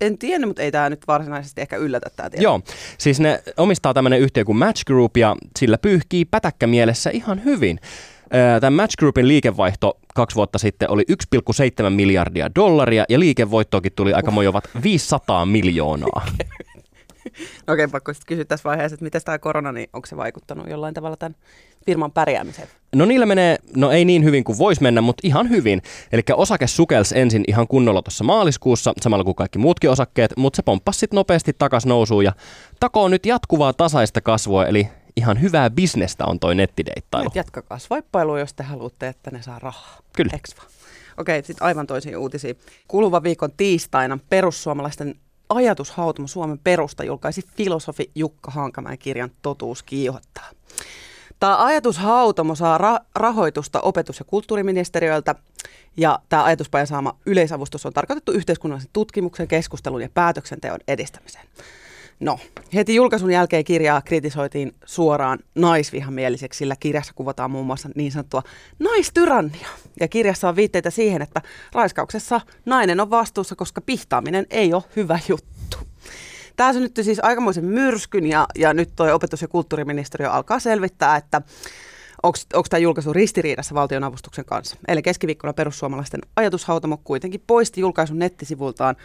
En 0.00 0.18
tiedä, 0.18 0.46
mutta 0.46 0.62
ei 0.62 0.72
tämä 0.72 0.90
nyt 0.90 1.00
varsinaisesti 1.08 1.60
ehkä 1.60 1.76
yllätä 1.76 2.10
tämä 2.16 2.30
tieto. 2.30 2.42
Joo, 2.42 2.60
siis 2.98 3.20
ne 3.20 3.42
omistaa 3.56 3.94
tämmöinen 3.94 4.20
yhtiö 4.20 4.44
kuin 4.44 4.58
Match 4.58 4.84
Group 4.84 5.16
ja 5.16 5.36
sillä 5.58 5.78
pyyhkii 5.78 6.24
pätäkkä 6.24 6.66
mielessä 6.66 7.10
ihan 7.10 7.44
hyvin. 7.44 7.80
Tämän 8.60 8.72
Match 8.72 8.96
Groupin 8.98 9.28
liikevaihto 9.28 9.98
kaksi 10.14 10.36
vuotta 10.36 10.58
sitten 10.58 10.90
oli 10.90 11.04
1,7 11.12 11.90
miljardia 11.90 12.54
dollaria 12.54 13.04
ja 13.08 13.20
liikevoittoakin 13.20 13.92
tuli 13.96 14.12
aika 14.12 14.30
mojovat 14.30 14.64
500 14.82 15.46
miljoonaa. 15.46 16.26
No 17.66 17.72
Okei, 17.74 17.88
pakko 17.88 18.14
sitten 18.14 18.26
kysyä 18.28 18.44
tässä 18.44 18.68
vaiheessa, 18.68 18.94
että 18.94 19.04
miten 19.04 19.20
tämä 19.24 19.38
korona, 19.38 19.72
niin 19.72 19.88
onko 19.92 20.06
se 20.06 20.16
vaikuttanut 20.16 20.70
jollain 20.70 20.94
tavalla 20.94 21.16
tämän 21.16 21.36
firman 21.86 22.12
pärjäämiseen? 22.12 22.68
No 22.94 23.04
niillä 23.04 23.26
menee, 23.26 23.58
no 23.76 23.90
ei 23.90 24.04
niin 24.04 24.24
hyvin 24.24 24.44
kuin 24.44 24.58
voisi 24.58 24.82
mennä, 24.82 25.00
mutta 25.00 25.20
ihan 25.24 25.48
hyvin. 25.48 25.82
Eli 26.12 26.22
osake 26.36 26.66
sukelsi 26.66 27.18
ensin 27.18 27.44
ihan 27.48 27.68
kunnolla 27.68 28.02
tuossa 28.02 28.24
maaliskuussa, 28.24 28.92
samalla 29.00 29.24
kuin 29.24 29.34
kaikki 29.34 29.58
muutkin 29.58 29.90
osakkeet, 29.90 30.32
mutta 30.36 30.56
se 30.56 30.62
pomppasi 30.62 30.98
sitten 30.98 31.16
nopeasti 31.16 31.52
takas 31.52 31.86
nousuun 31.86 32.24
ja 32.24 32.32
takoo 32.80 33.08
nyt 33.08 33.26
jatkuvaa 33.26 33.72
tasaista 33.72 34.20
kasvua, 34.20 34.66
eli 34.66 34.88
ihan 35.16 35.40
hyvää 35.40 35.70
bisnestä 35.70 36.24
on 36.26 36.40
toi 36.40 36.54
nettideittailu. 36.54 37.24
Nyt 37.24 37.34
jatkakaa 37.34 37.78
swipeilua, 37.78 38.40
jos 38.40 38.54
te 38.54 38.62
haluatte, 38.62 39.08
että 39.08 39.30
ne 39.30 39.42
saa 39.42 39.58
rahaa. 39.58 39.98
Kyllä. 40.16 40.30
Eks 40.34 40.56
vaan? 40.56 40.68
Okei, 41.16 41.42
sitten 41.42 41.66
aivan 41.66 41.86
toisiin 41.86 42.16
uutisiin. 42.16 42.58
Kuluvan 42.88 43.22
viikon 43.22 43.52
tiistaina 43.56 44.18
perussuomalaisten 44.28 45.14
ajatushautomo 45.48 46.28
Suomen 46.28 46.58
perusta 46.64 47.04
julkaisi 47.04 47.42
filosofi 47.56 48.10
Jukka 48.14 48.50
Hankamäen 48.50 48.98
kirjan 48.98 49.30
Totuus 49.42 49.82
kiihottaa. 49.82 50.50
Tämä 51.40 51.64
ajatushautomo 51.64 52.54
saa 52.54 52.78
ra- 52.78 53.04
rahoitusta 53.14 53.80
opetus- 53.80 54.18
ja 54.18 54.24
kulttuuriministeriöltä 54.24 55.34
ja 55.96 56.18
tämä 56.28 56.44
ajatuspajan 56.44 56.86
saama 56.86 57.16
yleisavustus 57.26 57.86
on 57.86 57.92
tarkoitettu 57.92 58.32
yhteiskunnallisen 58.32 58.90
tutkimuksen, 58.92 59.48
keskustelun 59.48 60.02
ja 60.02 60.08
päätöksenteon 60.14 60.78
edistämiseen. 60.88 61.46
No, 62.20 62.38
heti 62.74 62.94
julkaisun 62.94 63.30
jälkeen 63.30 63.64
kirjaa 63.64 64.02
kritisoitiin 64.02 64.74
suoraan 64.84 65.38
naisvihamieliseksi, 65.54 66.58
sillä 66.58 66.76
kirjassa 66.80 67.12
kuvataan 67.14 67.50
muun 67.50 67.66
muassa 67.66 67.88
niin 67.94 68.12
sanottua 68.12 68.42
naistyrannia. 68.78 69.68
Ja 70.00 70.08
kirjassa 70.08 70.48
on 70.48 70.56
viitteitä 70.56 70.90
siihen, 70.90 71.22
että 71.22 71.42
raiskauksessa 71.72 72.40
nainen 72.64 73.00
on 73.00 73.10
vastuussa, 73.10 73.56
koska 73.56 73.80
pihtaaminen 73.80 74.46
ei 74.50 74.74
ole 74.74 74.82
hyvä 74.96 75.18
juttu. 75.28 75.57
Tämä 76.58 76.72
synnytti 76.72 77.04
siis 77.04 77.20
aikamoisen 77.22 77.64
myrskyn 77.64 78.26
ja, 78.26 78.46
ja 78.58 78.74
nyt 78.74 78.90
tuo 78.96 79.14
opetus- 79.14 79.42
ja 79.42 79.48
kulttuuriministeriö 79.48 80.30
alkaa 80.30 80.58
selvittää, 80.60 81.16
että 81.16 81.42
onko 82.22 82.66
tämä 82.70 82.78
julkaisu 82.78 83.12
ristiriidassa 83.12 83.74
valtionavustuksen 83.74 84.44
kanssa. 84.44 84.76
Eli 84.88 85.02
keskiviikkona 85.02 85.52
perussuomalaisten 85.52 86.20
ajatushautamo 86.36 87.00
kuitenkin 87.04 87.42
poisti 87.46 87.80
julkaisun 87.80 88.18
nettisivultaan 88.18 88.96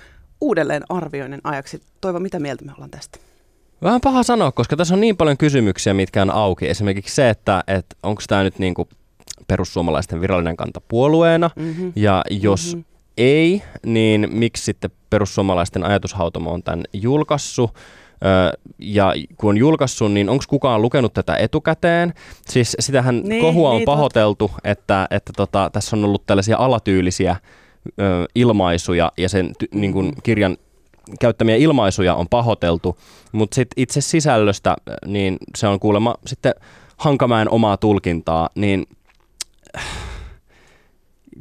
uudelleen 0.41 0.83
arvioinnin 0.89 1.41
ajaksi. 1.43 1.81
Toivo, 2.01 2.19
mitä 2.19 2.39
mieltä 2.39 2.65
me 2.65 2.71
ollaan 2.73 2.91
tästä? 2.91 3.19
Vähän 3.81 4.01
paha 4.01 4.23
sanoa, 4.23 4.51
koska 4.51 4.75
tässä 4.75 4.93
on 4.93 5.01
niin 5.01 5.17
paljon 5.17 5.37
kysymyksiä, 5.37 5.93
mitkä 5.93 6.21
on 6.21 6.31
auki. 6.31 6.69
Esimerkiksi 6.69 7.15
se, 7.15 7.29
että, 7.29 7.63
että 7.67 7.95
onko 8.03 8.21
tämä 8.27 8.43
nyt 8.43 8.59
niinku 8.59 8.87
perussuomalaisten 9.47 10.21
virallinen 10.21 10.57
kanta 10.57 10.81
puolueena, 10.87 11.49
Mm-hmm. 11.55 11.93
ja 11.95 12.23
jos 12.29 12.75
mm-hmm. 12.75 12.92
Ei, 13.17 13.62
niin 13.86 14.28
miksi 14.32 14.63
sitten 14.63 14.91
perussuomalaisten 15.10 15.84
ajatushautomo 15.84 16.52
on 16.54 16.63
tämän 16.63 16.84
julkaissut? 16.93 17.71
Ja 18.80 19.13
kun 19.38 19.49
on 19.49 19.58
julkaissut, 19.58 20.12
niin 20.12 20.30
onko 20.30 20.43
kukaan 20.47 20.82
lukenut 20.82 21.13
tätä 21.13 21.36
etukäteen? 21.36 22.13
Siis 22.49 22.76
sitähän 22.80 23.21
Niin, 23.23 23.41
kohua 23.41 23.69
on 23.69 23.76
niin, 23.76 23.86
pahoiteltu, 23.86 24.52
että, 24.63 25.08
että 25.12 25.34
tota, 25.38 25.69
tässä 25.73 25.95
on 25.95 26.06
ollut 26.06 26.26
tällaisia 26.26 26.58
alatyylisiä 26.58 27.36
ö, 27.99 28.26
ilmaisuja 28.36 29.12
ja 29.17 29.30
sen 29.30 29.54
ty, 29.60 29.67
niin 29.73 29.93
kuin 29.93 30.13
kirjan 30.23 30.58
käyttämiä 31.19 31.56
ilmaisuja 31.56 32.15
on 32.15 32.28
pahoteltu, 32.30 32.97
mutta 33.32 33.56
sitten 33.56 33.82
itse 33.84 34.02
sisällöstä, 34.02 34.76
niin 35.06 35.38
se 35.56 35.67
on 35.67 35.80
kuulemma 35.80 36.15
sitten 36.26 36.54
Hankamäen 36.97 37.49
omaa 37.49 37.78
tulkintaa, 37.78 38.49
niin 38.56 38.86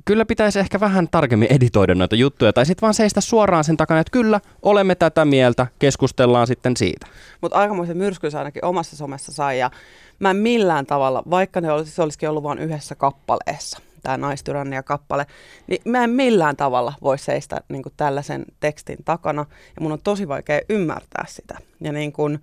kyllä 0.04 0.24
pitäisi 0.24 0.58
ehkä 0.58 0.80
vähän 0.80 1.08
tarkemmin 1.10 1.52
editoida 1.52 1.94
noita 1.94 2.16
juttuja, 2.16 2.52
tai 2.52 2.66
sitten 2.66 2.82
vaan 2.82 2.94
seistä 2.94 3.20
suoraan 3.20 3.64
sen 3.64 3.76
takana, 3.76 4.00
että 4.00 4.10
kyllä, 4.10 4.40
olemme 4.62 4.94
tätä 4.94 5.24
mieltä, 5.24 5.66
keskustellaan 5.78 6.46
sitten 6.46 6.76
siitä. 6.76 7.06
Mutta 7.40 7.58
aikamoisen 7.58 7.96
myrskyn 7.96 8.36
ainakin 8.36 8.64
omassa 8.64 8.96
somessa 8.96 9.32
sai 9.32 9.58
ja 9.58 9.70
mä 10.18 10.30
en 10.30 10.36
millään 10.36 10.86
tavalla, 10.86 11.22
vaikka 11.30 11.60
ne 11.60 11.72
olisi, 11.72 11.92
se 11.92 12.02
olisikin 12.02 12.28
ollut 12.28 12.42
vain 12.42 12.58
yhdessä 12.58 12.94
kappaleessa, 12.94 13.78
tämä 14.02 14.16
naistyrannia 14.16 14.82
kappale, 14.82 15.26
niin 15.66 15.82
mä 15.84 16.04
en 16.04 16.10
millään 16.10 16.56
tavalla 16.56 16.92
voi 17.02 17.18
seistä 17.18 17.60
niin 17.68 17.82
tällaisen 17.96 18.44
tekstin 18.60 18.98
takana 19.04 19.46
ja 19.76 19.82
mun 19.82 19.92
on 19.92 20.02
tosi 20.04 20.28
vaikea 20.28 20.60
ymmärtää 20.68 21.24
sitä. 21.28 21.58
Ja 21.80 21.92
niin 21.92 22.12
kuin 22.12 22.38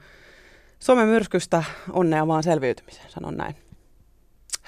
Suomen 0.80 1.08
myrskystä 1.08 1.64
onnea 1.94 2.28
vaan 2.28 2.44
selviytymiseen, 2.44 3.10
sanon 3.10 3.38
näin. 3.38 3.69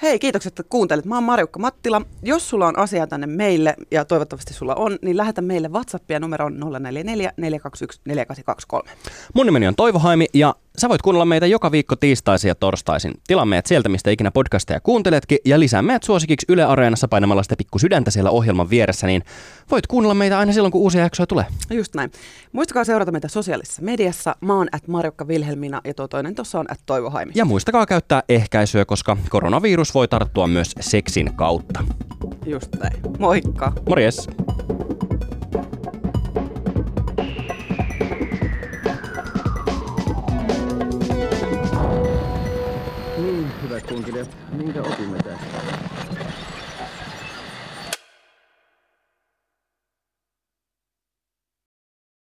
Hei, 0.02 0.18
kiitokset, 0.18 0.50
että 0.50 0.62
kuuntelit. 0.68 1.04
Mä 1.04 1.14
oon 1.14 1.24
Marjukka 1.24 1.58
Mattila. 1.58 2.02
Jos 2.22 2.50
sulla 2.50 2.66
on 2.66 2.78
asiaa 2.78 3.06
tänne 3.06 3.26
meille, 3.26 3.74
ja 3.90 4.04
toivottavasti 4.04 4.54
sulla 4.54 4.74
on, 4.74 4.98
niin 5.02 5.16
lähetä 5.16 5.42
meille 5.42 5.68
WhatsAppia 5.68 6.20
numeroon 6.20 6.60
044 6.60 7.32
421 7.36 8.00
4823. 8.04 8.90
Mun 9.34 9.46
nimeni 9.46 9.66
on 9.66 9.74
Toivo 9.74 9.98
Haimi 9.98 10.26
ja 10.34 10.54
sä 10.78 10.88
voit 10.88 11.02
kuunnella 11.02 11.24
meitä 11.24 11.46
joka 11.46 11.72
viikko 11.72 11.96
tiistaisin 11.96 12.48
ja 12.48 12.54
torstaisin. 12.54 13.12
Tilaa 13.26 13.44
meidät 13.44 13.66
sieltä, 13.66 13.88
mistä 13.88 14.10
ikinä 14.10 14.30
podcasteja 14.30 14.80
kuunteletkin 14.80 15.38
ja 15.44 15.60
lisää 15.60 15.82
meidät 15.82 16.02
suosikiksi 16.02 16.46
Yle 16.48 16.64
Areenassa 16.64 17.08
painamalla 17.08 17.42
sitä 17.42 17.56
pikku 17.56 17.78
sydäntä 17.78 18.10
siellä 18.10 18.30
ohjelman 18.30 18.70
vieressä, 18.70 19.06
niin 19.06 19.22
voit 19.70 19.86
kuunnella 19.86 20.14
meitä 20.14 20.38
aina 20.38 20.52
silloin, 20.52 20.72
kun 20.72 20.80
uusia 20.80 21.02
jaksoja 21.02 21.26
tulee. 21.26 21.44
Just 21.70 21.94
näin. 21.94 22.10
Muistakaa 22.52 22.84
seurata 22.84 23.12
meitä 23.12 23.28
sosiaalisessa 23.28 23.82
mediassa. 23.82 24.36
Mä 24.40 24.54
oon 24.54 24.68
at 24.72 24.88
Marjukka 24.88 25.28
Vilhelmina 25.28 25.80
ja 25.84 25.94
tuo 25.94 26.08
toinen 26.08 26.34
tuossa 26.34 26.60
on 26.60 26.66
at 26.72 26.80
Toivo 26.86 27.10
Haimi. 27.10 27.32
Ja 27.34 27.44
muistakaa 27.44 27.86
käyttää 27.86 28.22
ehkäisyä, 28.28 28.84
koska 28.84 29.16
koronavirus 29.28 29.94
voi 29.94 30.08
tarttua 30.08 30.46
myös 30.46 30.72
seksin 30.80 31.34
kautta. 31.36 31.84
Just 32.46 32.76
näin. 32.82 32.96
Moikka! 33.18 33.72
Morjes! 33.88 34.28
opiskelijat, 44.02 44.28
minkä 44.52 44.80
opimme 44.80 45.18
tästä? 45.18 45.71